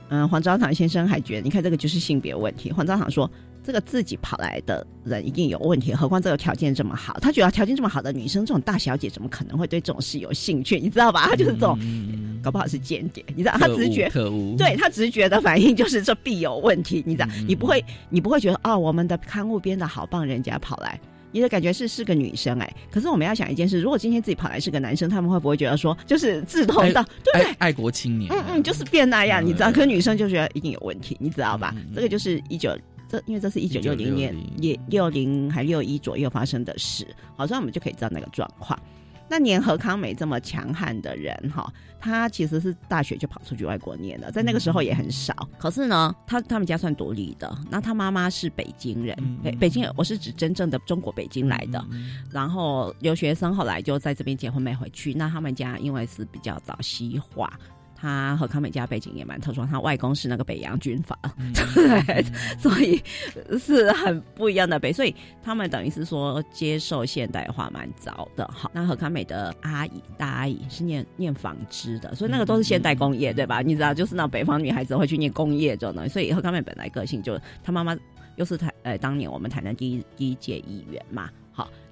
[0.10, 2.72] 嗯，黄昭堂先生还觉得，你看这个就是性别问题。
[2.72, 3.30] 黄昭堂说，
[3.66, 10.80] 这个自己跑来的人一定有问题，何况这个条件这么好，他觉得条件这么好的女生，这种大小姐怎么可能会对这种事有兴趣？
[10.80, 11.28] 你知道吧？
[11.28, 11.78] 他就是这种。
[12.46, 13.54] 搞不好是间谍，你知道？
[13.58, 14.08] 他直觉，
[14.56, 17.28] 对他直觉的反应就是这必有问题，你知道？
[17.48, 21.00] 你不会，你不会觉得哦，我们的刊物编的好棒，人家跑来，
[21.32, 22.72] 你的感觉是是个女生哎。
[22.92, 27.56] 可是我们要想一件事，如果今天自己跑来是个男生，他们会不会觉得说，就是志同道，对不对？
[27.58, 29.72] 爱国青年，嗯嗯，就是变那样，你知道？
[29.72, 31.74] 可女生就觉得一定有问题，你知道吧？
[31.96, 32.78] 这个就是一九，
[33.16, 38.78] 这因为这是一九六零年，也六零还六一左右发生的事，好，所以我们就可以知道那个状况。
[39.28, 41.68] 那年何康美这么强悍的人哈，
[42.00, 45.34] 他其实是大学就跑出去外国念的，在那个时候也很少。
[45.58, 47.58] 可是呢，他他们家算独立的。
[47.72, 51.84] 那他妈妈是北京人，北北京，我是指真正的中国北京来的。
[52.30, 55.12] 然后留学生后来就在这边结婚没回去。
[55.14, 57.52] 那他们家因为是比较早西化。
[58.06, 61.18] 他和康美家背景也蛮特殊，他外公是那个北洋军阀，
[61.74, 62.24] 对，
[62.60, 63.02] 所以
[63.58, 68.48] 是很不一样的北，所以他们等于是说接受现代化蛮早的。
[68.54, 73.62] 好，那和康美的阿姨大阿姨是念念纺织的，所以那个都是现代工业，对吧？
[73.62, 77.98] 你知道，就是那北方女孩子会去念工业这种东西，所以和康美本来个性就，她妈妈
[78.36, 81.28] 又是台呃当年我们台南第一第一届议员嘛。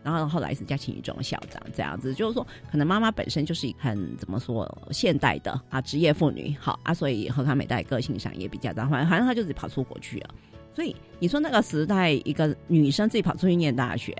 [0.03, 10.29] 好，然后后来是嘉庆一中校长这样子，就是说，可能妈妈本身就是很怎么说现代的啊，职业妇女，好啊，所以何康美在个性上也比较这样，反正反正她就自己跑出国去了。
[10.75, 14.15] 所以你说那个时代，一个女生自己跑出去念大学，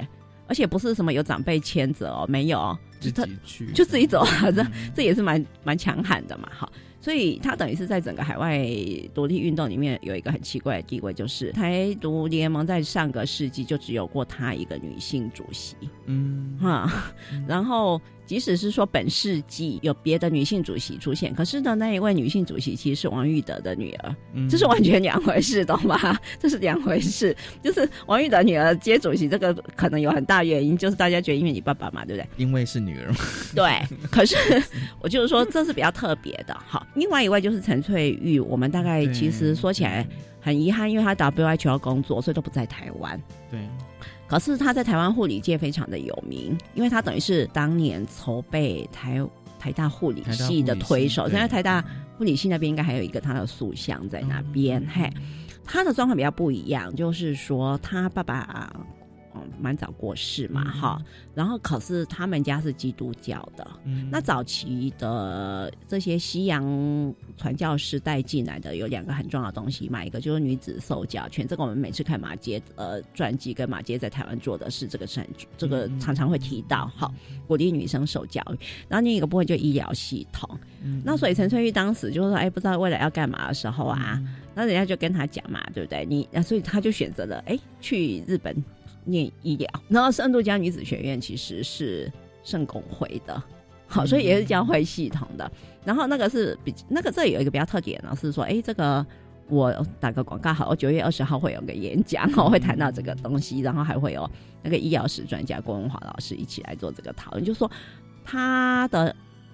[0.48, 4.66] 而且不是什么有长辈牵着哦，没有，自己去，就自己走，这
[4.96, 6.72] 这也是蛮蛮强悍的嘛，好。
[7.04, 8.66] 所以他等于是在整个海外
[9.14, 16.90] 独立运动里面有一个很奇怪的地位，就是台独联盟在上个世纪就只有过他一个女性主席，嗯哈，
[17.46, 18.00] 然后。
[18.26, 24.16] 即使是说本世纪有别的女性主席出现，可是呢，那一位女性主席其实是王玉德的女儿，
[24.50, 26.18] 这是完全两回事，懂吗？
[26.40, 27.36] 这是两回事。
[27.62, 32.28] 就是王玉德女儿接主席，这个可能有很大原因，就是大家觉得因为你爸爸嘛，对不对？
[32.38, 33.14] 因为是女儿。
[33.54, 33.80] 对。
[34.10, 34.36] 可是
[35.02, 36.58] 我就是说，这是比较特别的。
[36.66, 40.08] 好，另外一位就是陈翠玉，我们大概其实说起来
[40.40, 43.22] 很遗憾，因为她 WHO 要工作，所以都不在台湾。
[43.52, 43.60] 对。
[44.34, 49.22] 可是他在台湾护理界非常的有名，因为他等于是当年筹备台
[49.60, 51.30] 台大护理系的推手。
[51.30, 51.84] 现在台大
[52.18, 54.84] 护理系那边应该还有一个他的塑像在那边。
[54.92, 55.10] 嘿，
[55.64, 58.74] 他的状况比较不一样，就是说他爸爸。
[59.60, 61.02] 蛮早过世嘛，哈，
[61.34, 64.10] 然后可是他们家是基督教的，嗯。
[64.12, 66.64] 那早期的这些西洋
[67.38, 77.14] 传教士带进来的有两个很重要的东西嘛，一个就是女子受教权，这个我们每次看马杰呃传记跟马杰在台湾做的事这个证据，这个常常会提到，好
[77.48, 80.50] 鼓励女生受教育，然后另一个部分就医疗系统，
[81.04, 84.22] 那所以陈翠玉当时就是说，哎，不知道未来要干嘛的时候啊，
[84.54, 86.06] 那人家就跟他讲嘛，对不对？
[86.06, 88.56] 你那所以他就选择了哎去日本。
[89.06, 92.12] 念医疗，然后圣度家女子学院其实是
[92.44, 93.42] 圣公会的，
[93.88, 95.50] 好，所以也是教会系统的。
[95.86, 99.06] 然后那个是比那个这有一个比较特点呢，是说，哎，这个
[99.50, 104.30] 我打个广告好，我九月二十号会有个演讲，我会谈到这个东西，然后还会有
[104.62, 107.70] 那个医疗史专家郭文华老师一起来做这个讨论，就说
[108.24, 109.14] 他的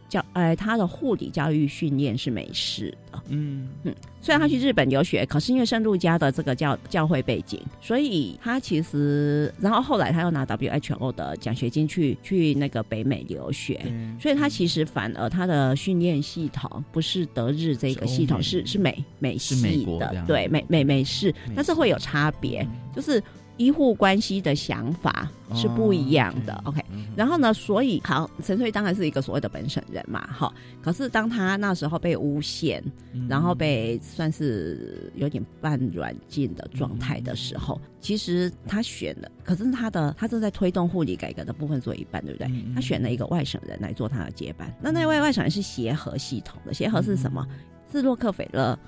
[0.09, 3.21] 教，呃，他的护理教育训练是美式的。
[3.29, 13.79] 嗯嗯，虽然他去日本留学，可是因为圣路加的这个教教会背景，所以他其实，然后后来他又拿 WHO 的奖学金去去那个北美留学，
[14.19, 23.21] 所以他其实反而他的训练系统不是德日这个系统，是是美美系的，对美美美式，但是会有差别，就是。
[23.59, 26.81] 医护关系的想法是不一样的，OK。
[27.13, 30.51] 然后呢，所以好，陈翠当然是一个所谓的本省人嘛，哈。
[30.81, 32.81] 可是当他那时候被诬陷，
[33.27, 42.49] 然后被算是有点半软禁的状态的时候，其实他选了，可是他的他正在推动护理改革的部分做一半，对不对？
[42.73, 44.73] 他选了一个外省人来做他的接班。
[44.81, 47.45] 那那位外省人是协和系统的，协和是什么？
[47.91, 48.79] 是洛克菲勒。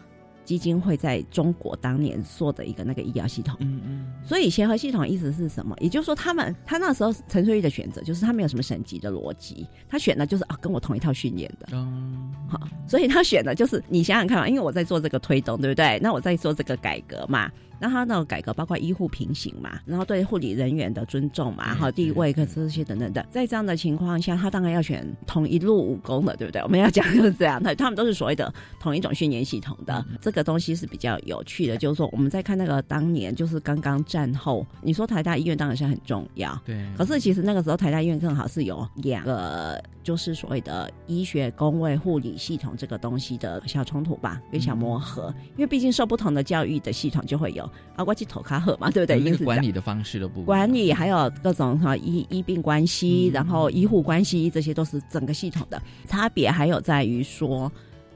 [0.43, 5.75] 基金会在中国当年做的一个那个医疗系统，嗯嗯，所以协和系统意思是什么？
[5.79, 15.99] 也就是说，他们他那时候陈翠玉的选择就是他没有什么省级的逻辑，他选的就是啊跟我同一套训练的，嗯，好，所以他选的就是你想想看嘛，因为我在做这个推动，对不对？
[16.01, 17.49] 那我在做这个改革嘛。
[17.82, 26.61] 那他那个改革包括医护平行嘛，然后对护理人员的尊重嘛，好地位，跟这些等等等，在这样的情况下，他当然要选同一路武功的，对不对？
[26.61, 31.75] 我们要讲就是这样，他他们都是所谓的同一种训练系统的，这个东西是比较有趣的。
[31.75, 36.86] 就是说，我们在看那个当年，就是刚刚战后，你说台大医院当然是很重要，对。
[36.95, 47.67] 可是其实那个时候台大医院正好是有两个，就是所谓的医学工位护理系统这个东西的小冲突吧，跟小磨合，因为毕竟受不同的教育的系统就会有。
[47.95, 49.19] 啊，我去投卡赫嘛， 对不对？
[49.19, 56.49] 因为管理的方式都不管理，还有各种哈医医病关系，然后医护关系，这些都是整个系统的差别。
[56.49, 57.72] 还有在于说，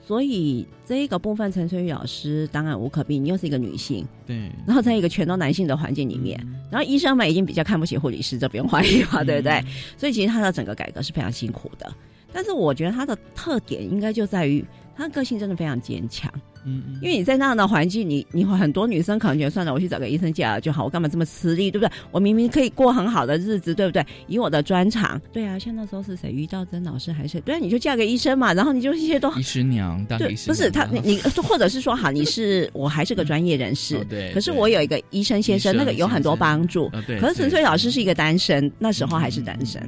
[0.05, 4.51] 所以这一个部分，陈春玉老师当然无可避免，又是一个女性，对。
[4.65, 6.39] 然后在一个全都男性的环境里面，
[6.71, 9.63] 然后医生们已经比较看不起护理师，这不用怀疑嘛，对不对？
[9.97, 11.91] 所以其实他的整个改革是非常辛苦的。
[12.31, 14.63] 但是我觉得他的特点应该就在于，
[14.95, 16.31] 他个性真的非常坚强。
[16.65, 21.91] 嗯，因为你在那样的环境，你你会很多女生可能觉得算了，我去找个医生嫁了就好，我干嘛这么吃力，对不对？
[22.11, 24.05] 我明明可以过很好的日子，对不对？
[24.27, 26.31] 以我的专长，对啊，像那时候是谁？
[26.31, 27.59] 于兆珍老师还是对？
[27.59, 37.19] 你就嫁给医生嘛，然后你就一些都医师娘当医生，不是他，你你或者是说好，你是我还是个 专业人士，对，可是我有一个医生先生，那个有很多帮助，对。
[37.19, 39.81] 可是纯粹老师是一个单身，那时候还是单身，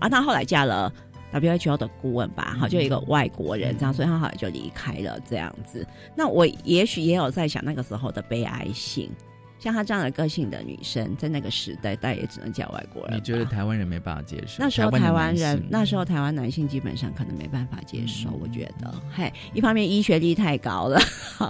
[0.00, 0.92] 啊，他后来嫁了。
[1.32, 5.86] WHO 的顾问吧，好，就一个外国人这样，所以他后来就离开了这样子。
[6.14, 9.10] 那我也许也有在想那个时候的悲哀性，
[9.58, 13.16] 像她这样的个性的女生，在那个时代，但也只能叫外国人。
[13.16, 14.56] 你觉得台湾人没办法接受？
[14.58, 18.30] 那时候台湾人，那时候台湾男性基本上可能没办法接受。
[18.40, 21.00] 我觉得，嘿，一方面医学历太高了，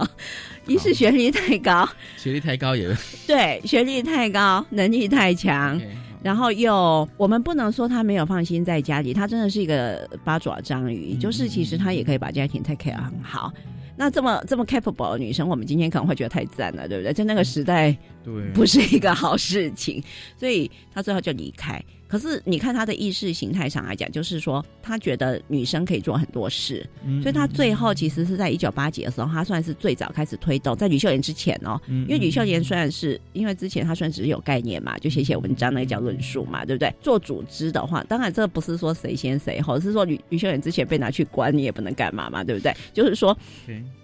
[0.67, 5.81] 一是学历太高，学历太高也对，学历太高，能力太强。
[6.23, 13.51] 然后又，我们不能说他没有放心在家里，他真的是一个八爪章鱼，就是其实他也可以把家庭 take care 很好。
[13.95, 17.13] 那这么这么 capable 的女生，我们今天可能会觉得太赞了，对不对？
[17.13, 20.03] 在那个时代，对，不是一个好事情，
[20.37, 21.83] 所以他最后就离开。
[22.05, 26.87] 可是你看他的意识形态上来讲，就是说他觉得女生可以做很多事，
[27.23, 36.93] 所以他最后其实是在一九八几的时候，他算是最早开始推动，在吕秀莲之前哦，因为吕秀莲虽然是因为之前他算只是有概念嘛，就写写文章那个叫论述嘛，对不对？
[37.01, 42.71] 做组织的话，当然这不是说谁先谁后，是说吕吕秀莲之前被拿去关，你也不能干嘛嘛，对不对？
[42.93, 43.35] 就是说，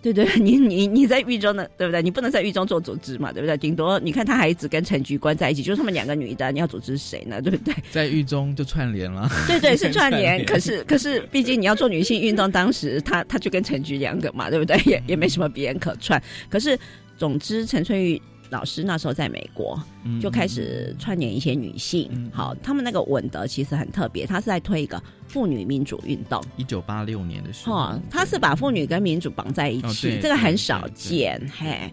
[0.01, 2.01] 对对，你你你在狱中的对不对？
[2.01, 3.55] 你不能在狱中做组织嘛，对不对？
[3.55, 7.41] 顶多你看他还一直跟陈菊关在一起，就是他们两个女的，你要组织谁呢？
[7.41, 7.74] 对不对？
[7.91, 14.78] 在狱中就串联了，对对是 串联，可是可是毕竟你要做女性运动，当时他他就跟陈菊两个嘛，对不对？
[14.86, 16.22] 也也没什么别人可串。
[16.49, 16.78] 可是
[17.18, 19.80] 总之，陈春玉老师那时候在美国
[20.22, 26.43] 就开始串联一些女性，好，他们那个稳德其实很特别，他是在推一个妇女民主运动。
[26.57, 31.91] 一九八六年的时候，他是把妇女跟民主绑在一起，这个很少见，嘿。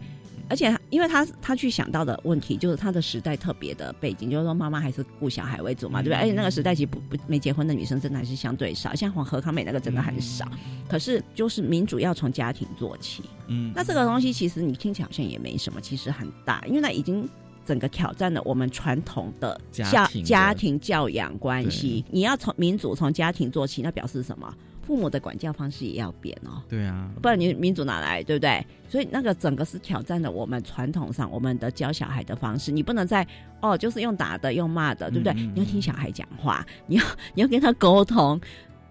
[0.49, 6.17] 而且，因为他他去想到的问题，就是他的时代特别的背景，就是说妈妈还是顾小孩为主嘛，对不对？
[6.17, 10.47] 而且那个时代其实不不没结婚的女生真的还是相对少，像黄何康美那个真的很少。
[10.89, 13.25] 可是，就是民主要从家庭做起。
[13.49, 17.29] 嗯，那这个东西其实你听起来好像也没什么，其实很大，因为那已经
[17.65, 22.05] 整个挑战了我们传统的家家庭教养关系。
[22.11, 24.55] 你要从民主从家庭做起，那表示什么？
[24.87, 28.65] 父母的管教方式也要变哦，对啊，不然你民主哪来，对不对？
[28.89, 33.27] 所以那个整个是挑战了我们传统上我们的教小孩的方式，你不能再
[33.61, 35.35] 哦，就是用打的、用骂的，对不对？
[35.35, 38.41] 你要听小孩讲话，你要 你要跟他沟通。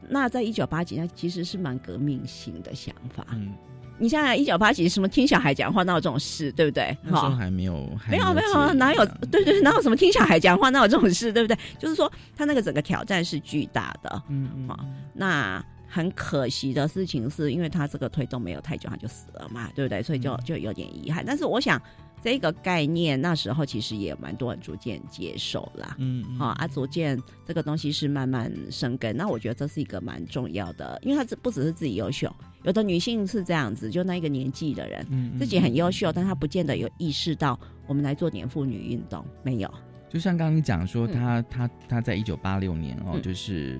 [0.09, 3.25] 那在一九八几，那其实是蛮革命性的想法。
[3.31, 3.53] 嗯，
[3.97, 6.95] 你想想一九八几，什么听小孩讲话，那有这种事，对不对？
[7.01, 7.73] 那时候还没有，
[8.07, 9.05] 没有没有，哪有？
[9.31, 11.57] 对对，哪有什么听小孩讲话，哪有这种事，对不对？
[11.79, 14.21] 就是说，他那个整个挑战是巨大的。
[14.27, 15.63] 嗯嗯，好，那。
[15.95, 20.03] 很可惜的事情是，因为他这个推动没有太久，他就死了嘛，对不对？
[20.03, 21.23] 所以就就有点遗憾。
[21.25, 21.81] 但是我想。
[22.23, 29.15] 这个概念那时候其实也蛮多人逐渐接受啦，嗯，好啊，逐渐这个东西是慢慢生根。
[29.15, 32.33] 那我觉得这是一个蛮重要的，因为他这不只是自己优秀，
[32.63, 39.71] 有的女性是这样子，就那一个年纪的人，嗯自己很优秀，但她不见得有意识到我们来做年妇女运动，没有。
[40.09, 43.79] 就像刚刚你讲说，她她她在一九八六年哦，就是。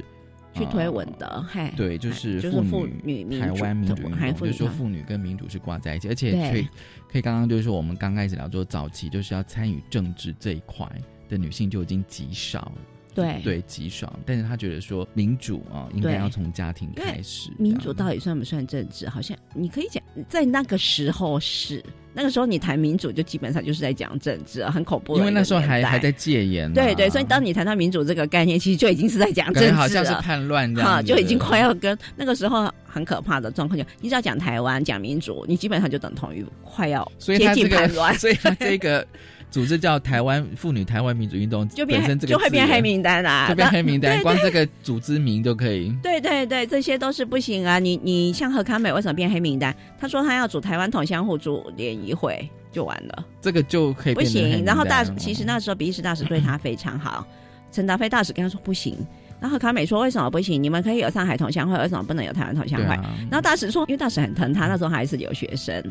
[0.56, 6.68] 去推文的，嘿，对，就是妇女台湾民主运动，就是说妇女跟民主是挂在一起，而且可以
[7.12, 10.90] 可以刚刚就是说我们刚开始聊，说早期就是要参与政治这一块
[11.28, 12.72] 的女性就已经极少，
[13.16, 19.08] 对对极爽，但是他觉得说民主啊，应该要从家庭开始，民主到底算不算政治？
[19.10, 21.84] 好像你可以讲，在那个时候是。
[22.18, 25.18] 那个时候你谈民主，就基本上就是在讲政治，很恐怖。
[25.18, 26.74] 因为那时候还还在戒严。
[26.74, 31.04] 对对，所以当你谈到民主这个概念，其实就已经是在讲政治了，好像是叛乱这样。
[31.04, 38.18] 就已经快要跟那个时候很可怕的状况，就你只要讲台湾、讲民主，你基本上就等同于快要接近叛乱。
[38.18, 39.06] 所以这个。
[39.52, 45.96] 组织叫台湾妇女台湾民主运动，就变身这个就会变黑名单啦，就变黑名单，光这个组织名就可以。
[46.04, 47.80] 对对对，这些都是不行啊！
[47.80, 49.74] 你你像何康美为什么变黑名单？
[49.98, 53.26] 他说他要组台湾同乡互助联谊会，就完了。
[53.42, 54.64] 这个就可以不行。
[54.66, 57.26] 然后大其实那时候比利时大使对他非常好，
[57.72, 58.98] 陈达飞大使跟他说不行。
[59.40, 60.62] 然后何康美说为什么不行？
[60.62, 62.96] 你们可以有上海同乡会，为什么不能有台湾同乡会？
[63.30, 65.82] 然后大使说，因为大使很疼他，那时候还是留学生。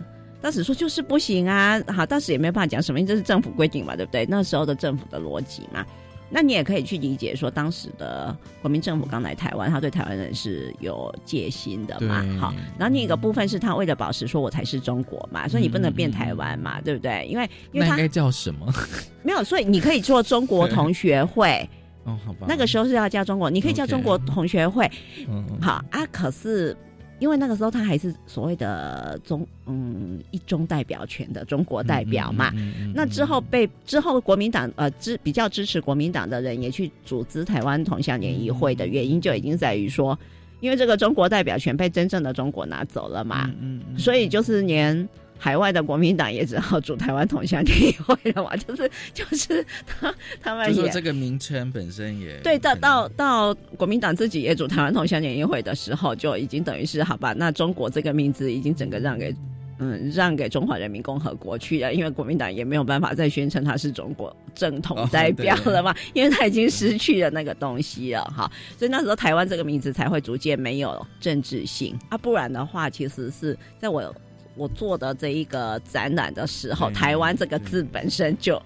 [0.45, 4.27] 当时说就是不行啊，好，当时也没有办法讲什么，因为这是政府规定嘛，对不对？
[4.29, 5.83] 那时候的政府的逻辑嘛，
[6.29, 12.53] 那你也可以去理解说，当时的国民政府刚来台湾，他对台湾人是有戒心的嘛，好。
[12.79, 17.27] 然后另一个部分是他为了保持说我才是中国嘛，所以你不能变台湾嘛，对不对？
[17.27, 18.71] 因为因为他应该叫什么？
[19.25, 21.67] 没有，所以你可以做中国同学会
[22.05, 22.45] 哦，好吧。
[22.47, 24.87] 那个时候是要叫中国，你可以叫中国同学会，
[25.27, 26.77] 嗯，好啊，可是。
[27.19, 32.53] 因为那个时候他还是所谓的中嗯一中代表权的中国代表嘛，
[32.95, 40.19] 那之后被之后国民党呃支比较支持国民党的人也去组织台湾同乡联谊会的原因就已经在于说，
[40.61, 43.51] 因为这个中国代表权被真正的中国拿走了嘛，
[43.99, 45.09] 所以就是连。
[45.45, 57.35] 海外的国民党也只好组台湾同乡联谊会了嘛， 就是就是他他们也这个名称本身也对到到到国民党自己也组台湾同乡联谊会的时候，就已经等于是好吧？
[57.35, 59.37] 那中国这个名字已经整个让给
[59.79, 74.11] 嗯让给中华人民共和国去了，因为国民党也没有办法再宣称他是中国正统代表了嘛，因为他已经失去了那个东西了哈，所以那时候台湾这个名字才会逐渐没有政治性啊，不然的话，其实是在我。
[74.57, 78.61] 我做的这一个展览的时候，台湾这个字本身就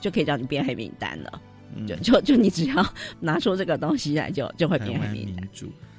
[0.00, 1.40] 就可以让你变黑名单了，
[1.86, 5.48] 就 就就你只要拿出这个东西来，就就会变黑名单。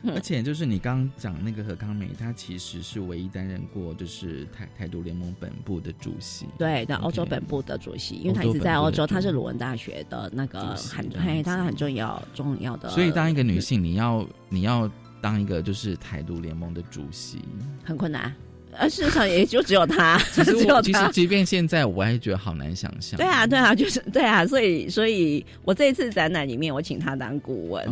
[0.06, 12.90] 而且就是你刚刚讲那个何康美，她其实是唯一担任过就是台台独联盟本部的主席，对，在欧洲本部的主席，因为她一直在欧洲，她是鲁文大学的那个很嘿，他很重要重要的。
[12.90, 14.92] 所以当一个女性，你要你要
[15.22, 17.40] 当一个就是台独联盟的主席，
[17.86, 18.36] 很困难。
[18.78, 20.54] 呃，事实上也就只有他，其实
[20.84, 23.18] 其实即便现在，我还觉得好难想象。
[23.18, 27.84] 对啊，对啊，就是对啊，所以所以我这一次展览里面，我请他当顾问。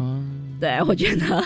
[0.60, 1.44] 对，我觉得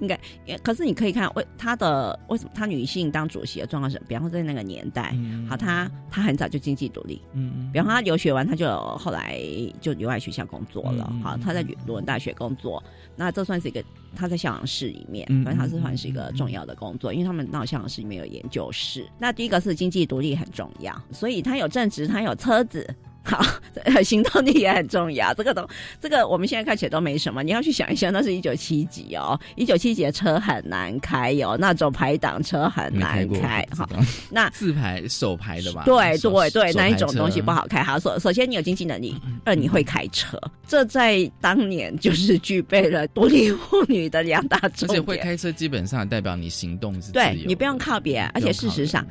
[0.00, 0.18] 应该，
[0.62, 5.12] 可是你可以看为他的为什么他女性当主席的状况是，比方说在那个年代，
[5.48, 9.40] 好，他他很早就经济独立，嗯，比方说他留学完，他就后来
[9.80, 12.82] 就留在学校工作了，好，他在鲁文大学工作，
[13.16, 13.82] 那这算是一个
[14.16, 22.92] 他在校长室里面，反正他是算是一个重要的工作，因为他们到校长室里面有研究室，那第一个是经济独立很重要，所以他有正职，他有车子。
[23.26, 23.44] 好，
[24.04, 25.34] 行动力也很重要。
[25.34, 25.68] 这个都，
[26.00, 27.42] 这个我们现在看起来都没什么。
[27.42, 33.66] 你要去想一下，那是一九七几哦，一九七几的车很难开哦，那种排档车很难开。
[33.76, 33.88] 哈，
[34.30, 35.82] 那 自排手排的吧？
[35.84, 37.82] 对对对，那一种东西不好开。
[37.82, 39.14] 好，首首先你有经济能力，
[39.44, 44.90] 二你会开车，这在当年就是具备了独立妇女的两大重点。
[44.90, 49.04] 而且会开车基本上代表你行动是对你不用靠别人，而且事实上，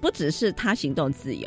[0.00, 1.46] 不只是他行动自由。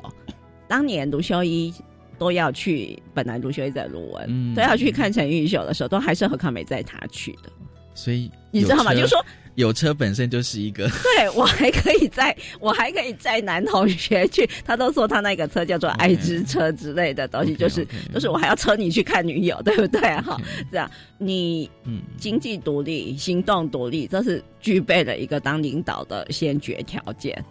[0.72, 1.74] 当年卢修一
[2.18, 7.52] 都要去，本来卢修一在卢文都要去看陈玉秀的时候，都还是何康美载他去的。
[7.94, 8.94] 所以你知道吗？
[8.94, 9.22] 就是说
[9.56, 14.50] 有车本身就是一个，对我还可以载， 我还可以载男同学去。
[14.64, 20.00] 他都说他那个车叫做爱之车之类的东西，就是就是我还要车你去看女友，对不对？
[20.22, 20.40] 哈，
[20.72, 27.44] 这样你嗯经济独立、行动独立，这是具备了一个当领导的先决条件。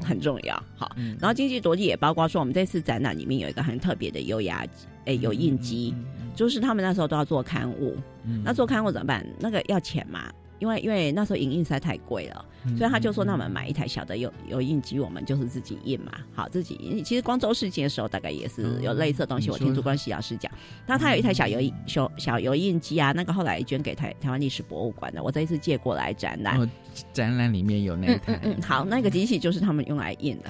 [0.00, 4.66] 很重要，好，然后经济逻辑也包括说，我们这次展览里面有一个很特别的优雅，
[5.04, 5.94] 哎，有印机，
[6.34, 7.96] 就是他们那时候都要做刊物，
[8.44, 9.26] 那做刊物怎么办？
[9.38, 10.32] 那个要钱嘛。
[10.64, 12.44] 因为因为那时候影印实在太贵了，
[12.78, 16.12] 所以他就说，那我们买一台小的油油印机，我们就是自己印嘛。
[16.32, 17.04] 好，自己印。
[17.04, 19.50] 其实光州事件的时候，大概也是有类似的东西。
[19.50, 20.50] 我听朱光喜老师讲，
[20.86, 26.70] 那他有一台小油印小小油印机啊，那个后来捐给台台湾历史博物馆的，我这一次借过来展览。
[27.12, 28.40] 展览里面有那台。
[28.42, 30.44] 嗯，好，那个机器就是他们用来印的。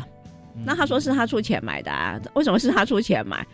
[0.65, 2.21] 那他说是他出钱买的啊？
[2.35, 3.45] 为什么是他出钱买？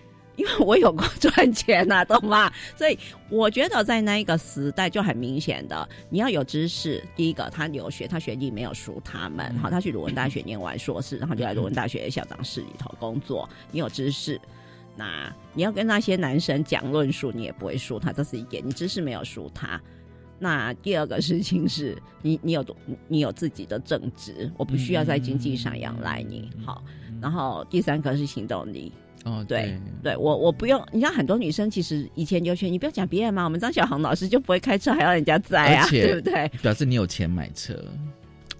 [0.40, 2.50] 因为我有过 赚钱呐，懂吗？
[2.74, 7.04] 所以我觉得在那一个时代就很明显的，你要有知识。
[7.14, 13.46] 第一个，他留学，他学历没有输他们，好，他去鲁文大学念完硕士，然后就在鲁文大学校长室里头工作。
[13.70, 14.40] 你有知识，
[14.96, 18.66] 那你要跟那些男生讲论述，你也不会输他，这是一点。
[18.66, 19.78] 你知识没有输他。
[20.38, 22.64] 那第二个事情是你，你有
[23.08, 26.50] 你有自己的正直，我不需要在经济上仰赖你。
[26.64, 26.82] 好，
[27.20, 28.90] 然后第三个是行动力。
[29.24, 36.48] 哦，对，对我我不用，你像很多女生其实以前就劝你不要讲别人嘛，我们张小航老师就不会开车，还要人家载啊， 对不对？
[36.62, 37.74] 表示你有钱买车，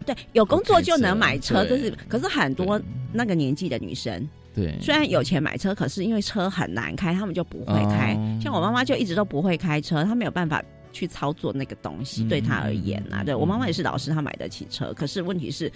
[0.05, 1.91] 对，有工作就能买车，就是。
[2.09, 2.81] 可是很多
[3.13, 8.15] 那个年纪的女生，对，虽然有钱买车，可是因为车很难开，他们就不会开。
[8.43, 15.71] 像我妈妈就一直都不会开车，她没有办法去操作那个东西，对他而言啊，对我妈妈也是老师，她买得起车，可是问题是。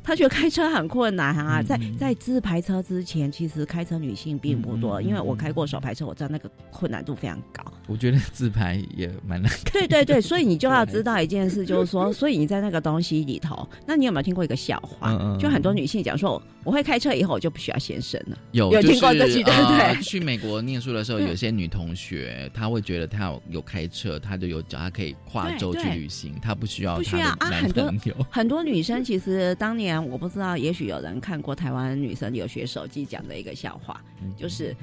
[0.00, 7.62] 她觉得开车很困难啊，在在自排车之前，其实开车女性并不多，因为我开过手排车，我知道那个困难度非常高。
[7.88, 9.52] 我觉得自排也蛮难。
[9.70, 15.36] 对对对，所以你就要知道一件事，就是说，所以你在那个东西里头， 那你有没有听过一个笑话？
[15.38, 18.38] 就很多女性讲说，我会开车以后，我就不需要先生了。
[18.52, 20.00] 有有听过这句对不对？
[20.02, 27.50] 去美国念书的时候，有些女同学她会觉得她有有开车，她就有脚，她可以跨州去旅行，她不需要不需要啊。
[27.50, 27.92] 很多
[28.30, 34.00] 很多女生其实当年我不知道，也许有人看过台湾女生有学手机讲的一个笑话，
[34.36, 34.74] 就是。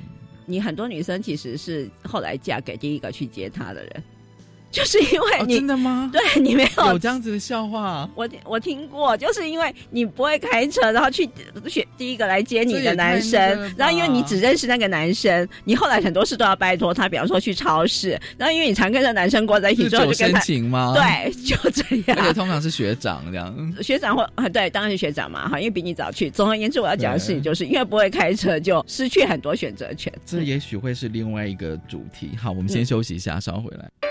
[0.47, 4.03] 你很多女生其实是后来嫁给第一个去接她的人。
[4.75, 6.11] 就是因为你真的吗？
[6.11, 11.27] 对你没有有这样子的笑话，我我听过，就是因为你不会开车，然后去
[11.65, 13.39] 选第一个来接你的男生，
[13.77, 20.93] 然后因为你只认识那个男生，你后来很多事都要拜托他，比方说去超市，然后因为你常跟着男生过在一起，之后就跟他情吗？
[20.93, 22.17] 对，就这样。
[22.19, 26.29] 而且通常是学长这样，学长或对，当然是学长嘛，哈，因为比你早去。
[26.29, 30.11] 总而言之，我要讲的事情就是因为不会开车，就失去很多选择权。
[30.25, 32.31] 这也许会是另外一个主题。
[32.37, 34.04] 好，我们先休息一下，稍回来。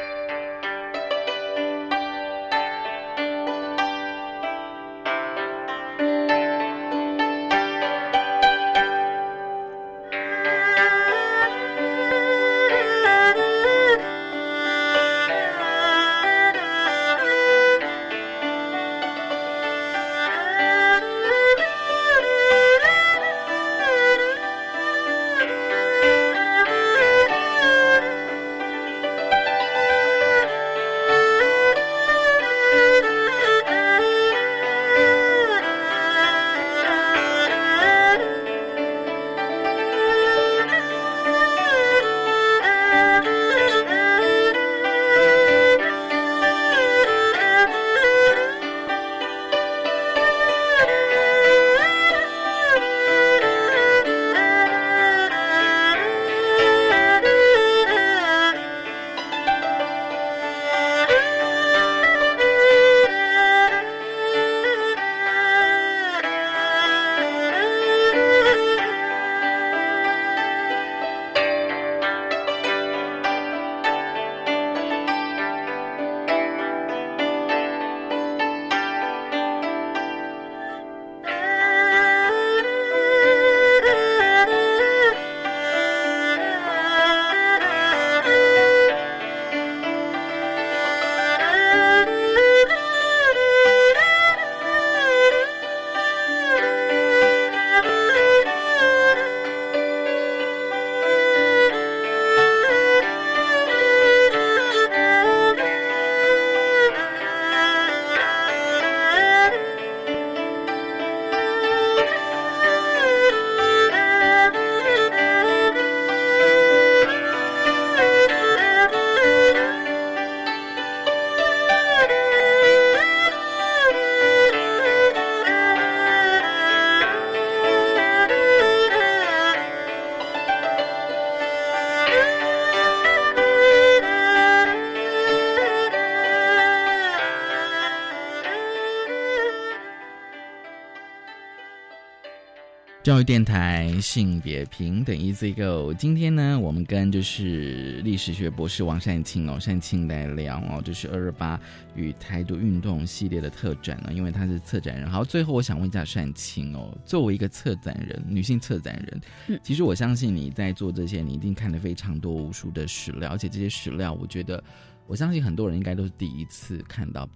[143.14, 145.94] 教育电台性别平等，Easy Go。
[145.94, 151.60] 今天呢，我们跟就是历史学博士王善清哦，善清来聊哦，就是二二八
[151.94, 155.08] 与台独运动系列的特展呢，因为他是策展人。
[155.08, 164.60] 好，最后我想问一下善清哦，作为一个策展人，女性策展人，嗯，其实我相信你在做这些，你一定看了非常多无数的史料，而且这些史料，我觉得
[165.06, 167.28] 我相信很多人应该都是第一次看到。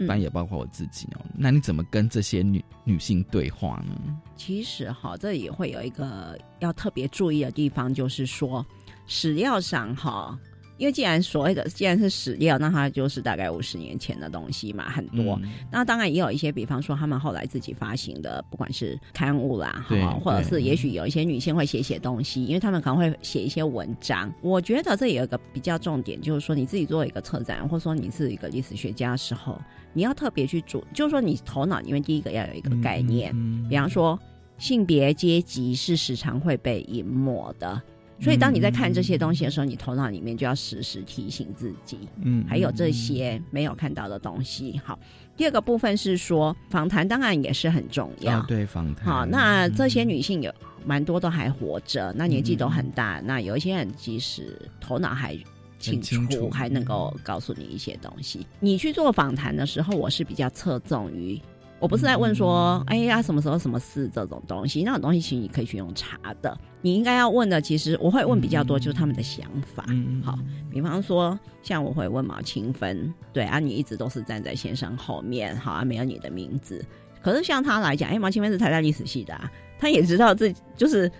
[0.00, 1.20] 当然也包括我自己哦。
[1.34, 4.20] 那你怎么跟这些女女性对话呢？
[4.36, 8.64] 其实哈，这也会有一个要特别注意的地方，就是说
[9.06, 10.38] 史料上哈。
[10.78, 15.40] 因为既然所谓的既然是史料，那它就是大概五十年前的东西嘛，很多。
[15.70, 24.32] 那当然也有一些，比方说他们后来自己发行的，不管是刊物啦，哈，或者是也许有一些女性会写写东西，因为他们可能会写一些文章。
[24.42, 29.58] 我觉得这有一个比较重点，就是说你自己做一个策展，或者说你是一个历史学家的时候，
[29.92, 33.34] 你要特别去注，就是说你头脑里面第一个要有一个概念，
[33.68, 34.18] 比方说
[34.58, 37.80] 性别阶级是时常会被隐没的。
[38.18, 44.80] 所以，当你在看这些东西的时候，你头脑里面就要时时提醒自己，嗯，还有这些没有看到的东西。
[44.84, 44.98] 好，
[45.36, 48.40] 第二个部分是说访谈，当然也是很重要。
[48.46, 49.04] 对，访谈。
[49.04, 50.50] 好，那这些女性有
[50.84, 53.20] 蛮多都还活着，那年纪都很大。
[53.22, 55.36] 那有一些人即使头脑还
[55.78, 56.00] 清
[56.30, 58.46] 楚，还能够告诉你一些东西。
[58.60, 61.38] 你去做访谈的时候，我是比较侧重于。
[61.78, 66.58] 我不是在问说，哎呀，什么时候什么事这种东西，那种东西其实你可以去用查的。
[66.80, 69.84] 你应该要问的，其实我会问比较多，就是他们的想法。
[70.24, 70.38] 好，
[70.70, 76.84] 比方说，像我会问毛清芬，对啊，你一直都是站在先生后面，好啊，没有你的名字。
[77.22, 81.10] 可是像他来讲，哎，毛清芬是台大历史系的，啊，他也知道自己就是。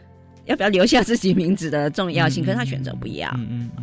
[0.47, 2.44] 要不要留下自己名字的重要性？
[2.44, 3.30] 可是他选择不要，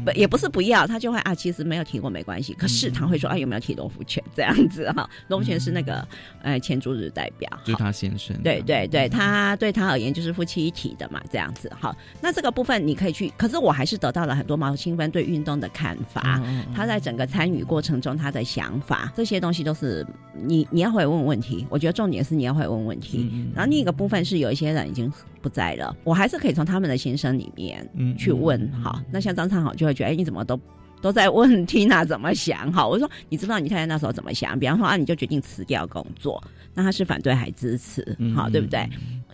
[0.03, 2.53] 不也不是不要，他就会啊，其实没有提过没关系。
[2.53, 5.09] 可是他会说啊，有没有提罗福全这样子哈？
[5.27, 6.07] 罗福全是那个
[6.41, 8.35] 呃前驻日代表，就是他先生。
[8.41, 11.95] 对对对，他对他而言就是夫妻一体的嘛，这样子哈。
[12.21, 16.41] 那这个部分你可以去，可是我还是得到了很多毛清芬对运动的看法，
[16.73, 21.67] 他在整个参与过程中他的想法，这些东西都是你你要会问问题。
[21.69, 23.29] 我觉得重点是你要会问问题。
[23.53, 25.11] 然后另一个部分是有一些人已经。
[25.43, 27.87] 不在了，我还是可以从他们的心声里面
[28.17, 29.01] 去问好。
[29.11, 30.57] 那像张昌好就会觉得，哎，你怎么都
[31.03, 32.71] 都在问 Tina 怎么想？
[32.71, 34.57] 好，我说你知道你太太那时候怎么想？
[34.57, 36.41] 比方说啊，你就决定辞掉工作，
[36.73, 38.17] 那他是反对还支持？
[38.33, 38.87] 好，对不对？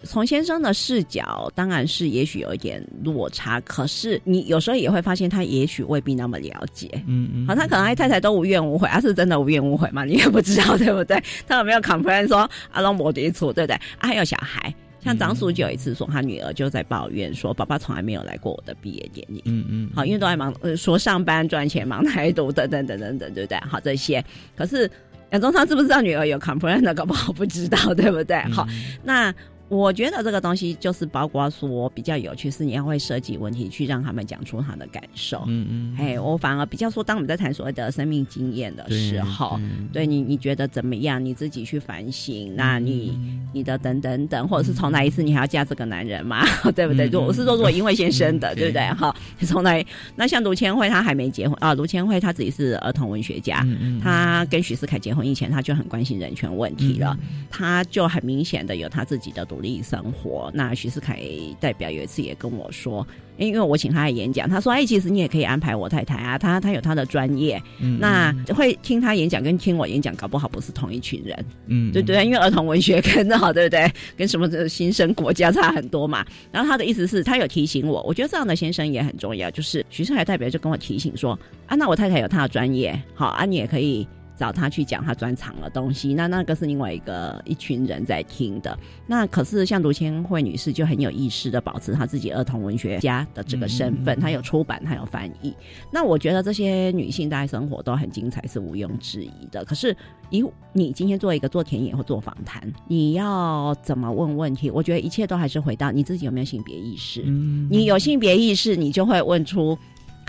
[0.03, 6.89] 从先生的视角，当然是也许有一点落差，可是你有时候也会发现他也许未必那么了解。
[7.05, 10.05] 嗯嗯，好，他可能太太都无怨无悔，他是真的无怨无悔吗？
[10.05, 11.21] 你也不知道，对不对？
[11.45, 13.75] 他有没有 complain 说阿龙没得错，对不对？
[13.99, 14.73] 啊，还有小孩。
[15.03, 19.41] 像张叔就有一次说，他女儿就在抱怨说，爸爸从来没有来过我的毕业典礼。
[19.45, 23.57] 嗯嗯，好，因为都在忙，呃，说上班赚钱，忙太多，等等等等等，对不对？
[23.59, 24.23] 好，这些，
[24.55, 24.89] 可是
[25.31, 28.37] 杨宗昌知不知道女儿有 complain 搞不好不知道，对不对？
[28.51, 28.67] 好，
[29.03, 29.33] 那。
[29.69, 35.43] 我觉得这个东西就是包括说比较有趣，是你要会设计问题去让他们讲出他的感受。
[35.45, 39.59] 嗯嗯，哎，我反而比较说，当我们在谈所谓的生命经验的时候，
[39.93, 41.23] 对你你觉得怎么样？
[41.23, 42.55] 你自己去反省。
[42.55, 43.15] 那你
[43.53, 46.43] 你的等等等，或者是从来一次你还要嫁这个男人嘛？
[46.75, 47.07] 对不对？
[47.15, 48.81] 我是说，如果因为先生的，对不对？
[48.95, 49.85] 哈，从来？
[50.15, 51.75] 那像卢千惠，她还没结婚啊。
[51.75, 53.63] 卢千惠她自己是儿童文学家，
[54.01, 57.15] 她跟许世凯结婚以前，她就很关心人权问题了。
[57.51, 59.58] 她就很明显的有她自己的独。
[59.59, 60.49] 努力生活。
[60.53, 61.21] 那徐世凯
[61.59, 63.05] 代表有一次也跟我说，
[63.37, 67.61] 因为我请他来演讲，他说：“哎，其实你也可以安排我太太啊，他他有他的专业，
[67.99, 73.91] 那会听他演讲跟听我演讲，搞不好不是同一群人，嗯，对对，因为儿童文学跟好对不对？
[74.15, 76.25] 跟什么新生国家差很多嘛。
[76.53, 81.37] 然后他的意思是，他有提醒我，我觉得这样的先生也很重要，就是徐世凯代表就跟我提醒说：
[81.67, 84.07] 啊，那我太太有他的专业，好啊，你也可以。”
[84.39, 88.79] 找他去讲他专长的东西，那那个是另外一个一群人在听的。
[89.05, 95.53] 那可是像卢千惠女士就很有意识的保持她自己儿童文学家的这个身份，她有出版，她有翻译。
[95.91, 99.65] 那我觉得这些女性大家生活都很精彩，是毋庸置疑的。
[99.65, 99.93] 可是
[100.29, 104.71] 以你今天做一个做田野或做访谈，你要怎么问问题？
[104.71, 107.23] 我觉得一切都还是回到你自己有没有性别意识。
[107.69, 109.77] 你有性别意识，你就会问出。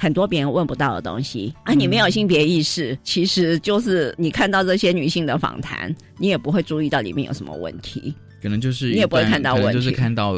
[0.01, 1.74] 很多别人问不到的东西啊！
[1.74, 8.14] 你没有性别意识，其实就是你看到这些女性的访谈，你也不会注意到里面有什么问题。
[8.42, 10.34] 可能就是你也不会看到问题，就是看到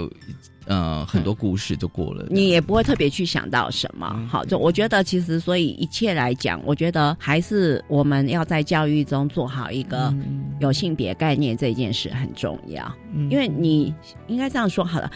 [0.67, 2.27] 呃很多故事就过了。
[2.29, 4.29] 你也不会特别去想到什么。
[4.29, 10.13] 好，就我觉得其实所以一切来讲，我觉得还是我们要在教育中做好一个
[10.59, 12.93] 有性别概念这件事很重要。
[13.31, 13.95] 因为你
[14.27, 15.09] 应该这样说好了。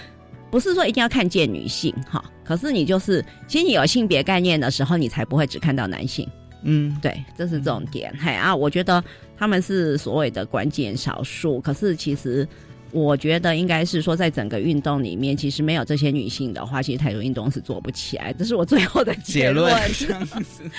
[0.50, 6.28] 不是说一定要看见女性哈，可是你就是，其实你有性别概念的时候，你才不会只看到男性。
[6.62, 8.12] 嗯，对，这是重点。
[8.18, 9.02] 嘿啊，我觉得
[9.36, 12.46] 他们是所谓的关键少数，可是其实
[12.92, 18.32] 我觉得应该是说，在整个运动里面，其实没有这些女性的话，其实台球运动是做不起来。
[18.32, 19.66] 这是我最后的结论。
[19.66, 19.90] 论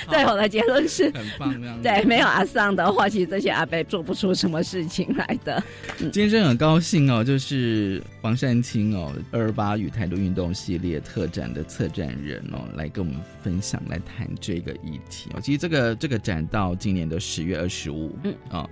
[0.09, 5.61] 对， 我的结论是很棒，对，没有阿桑的话，其实这些阿贝做不出什么事情来的。
[5.99, 15.41] 今天真的很高兴哦，就是黄善清哦，二二八与台独运动系列特展的策展人哦，来跟我们分享，来谈这个议题哦。
[15.41, 18.69] 其实这个这个展到今年的十月二十五，嗯哦。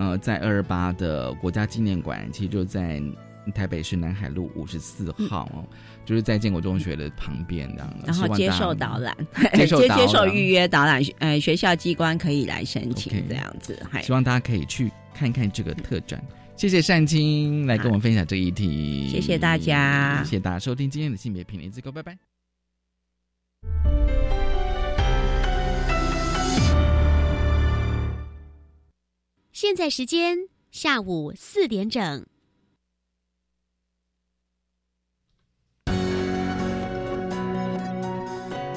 [0.00, 3.02] 呃，在二二八的国家纪念馆，其实就在
[3.54, 5.62] 台北市南海路五十四号哦，
[6.06, 7.94] 就是在建国中学的旁边这样。
[8.06, 9.14] 然后 接受导览，
[9.52, 13.78] 接受接受预约导览，呃，学校机关可以来申请这样子。
[14.00, 16.18] 希望大家可以去看看这个特展。
[16.56, 22.16] 谢谢善清来跟我们分享这个议题，谢谢大家，谢谢大家收听今天的性别平等自购，拜拜。
[29.62, 32.24] 现在时间下午四点整。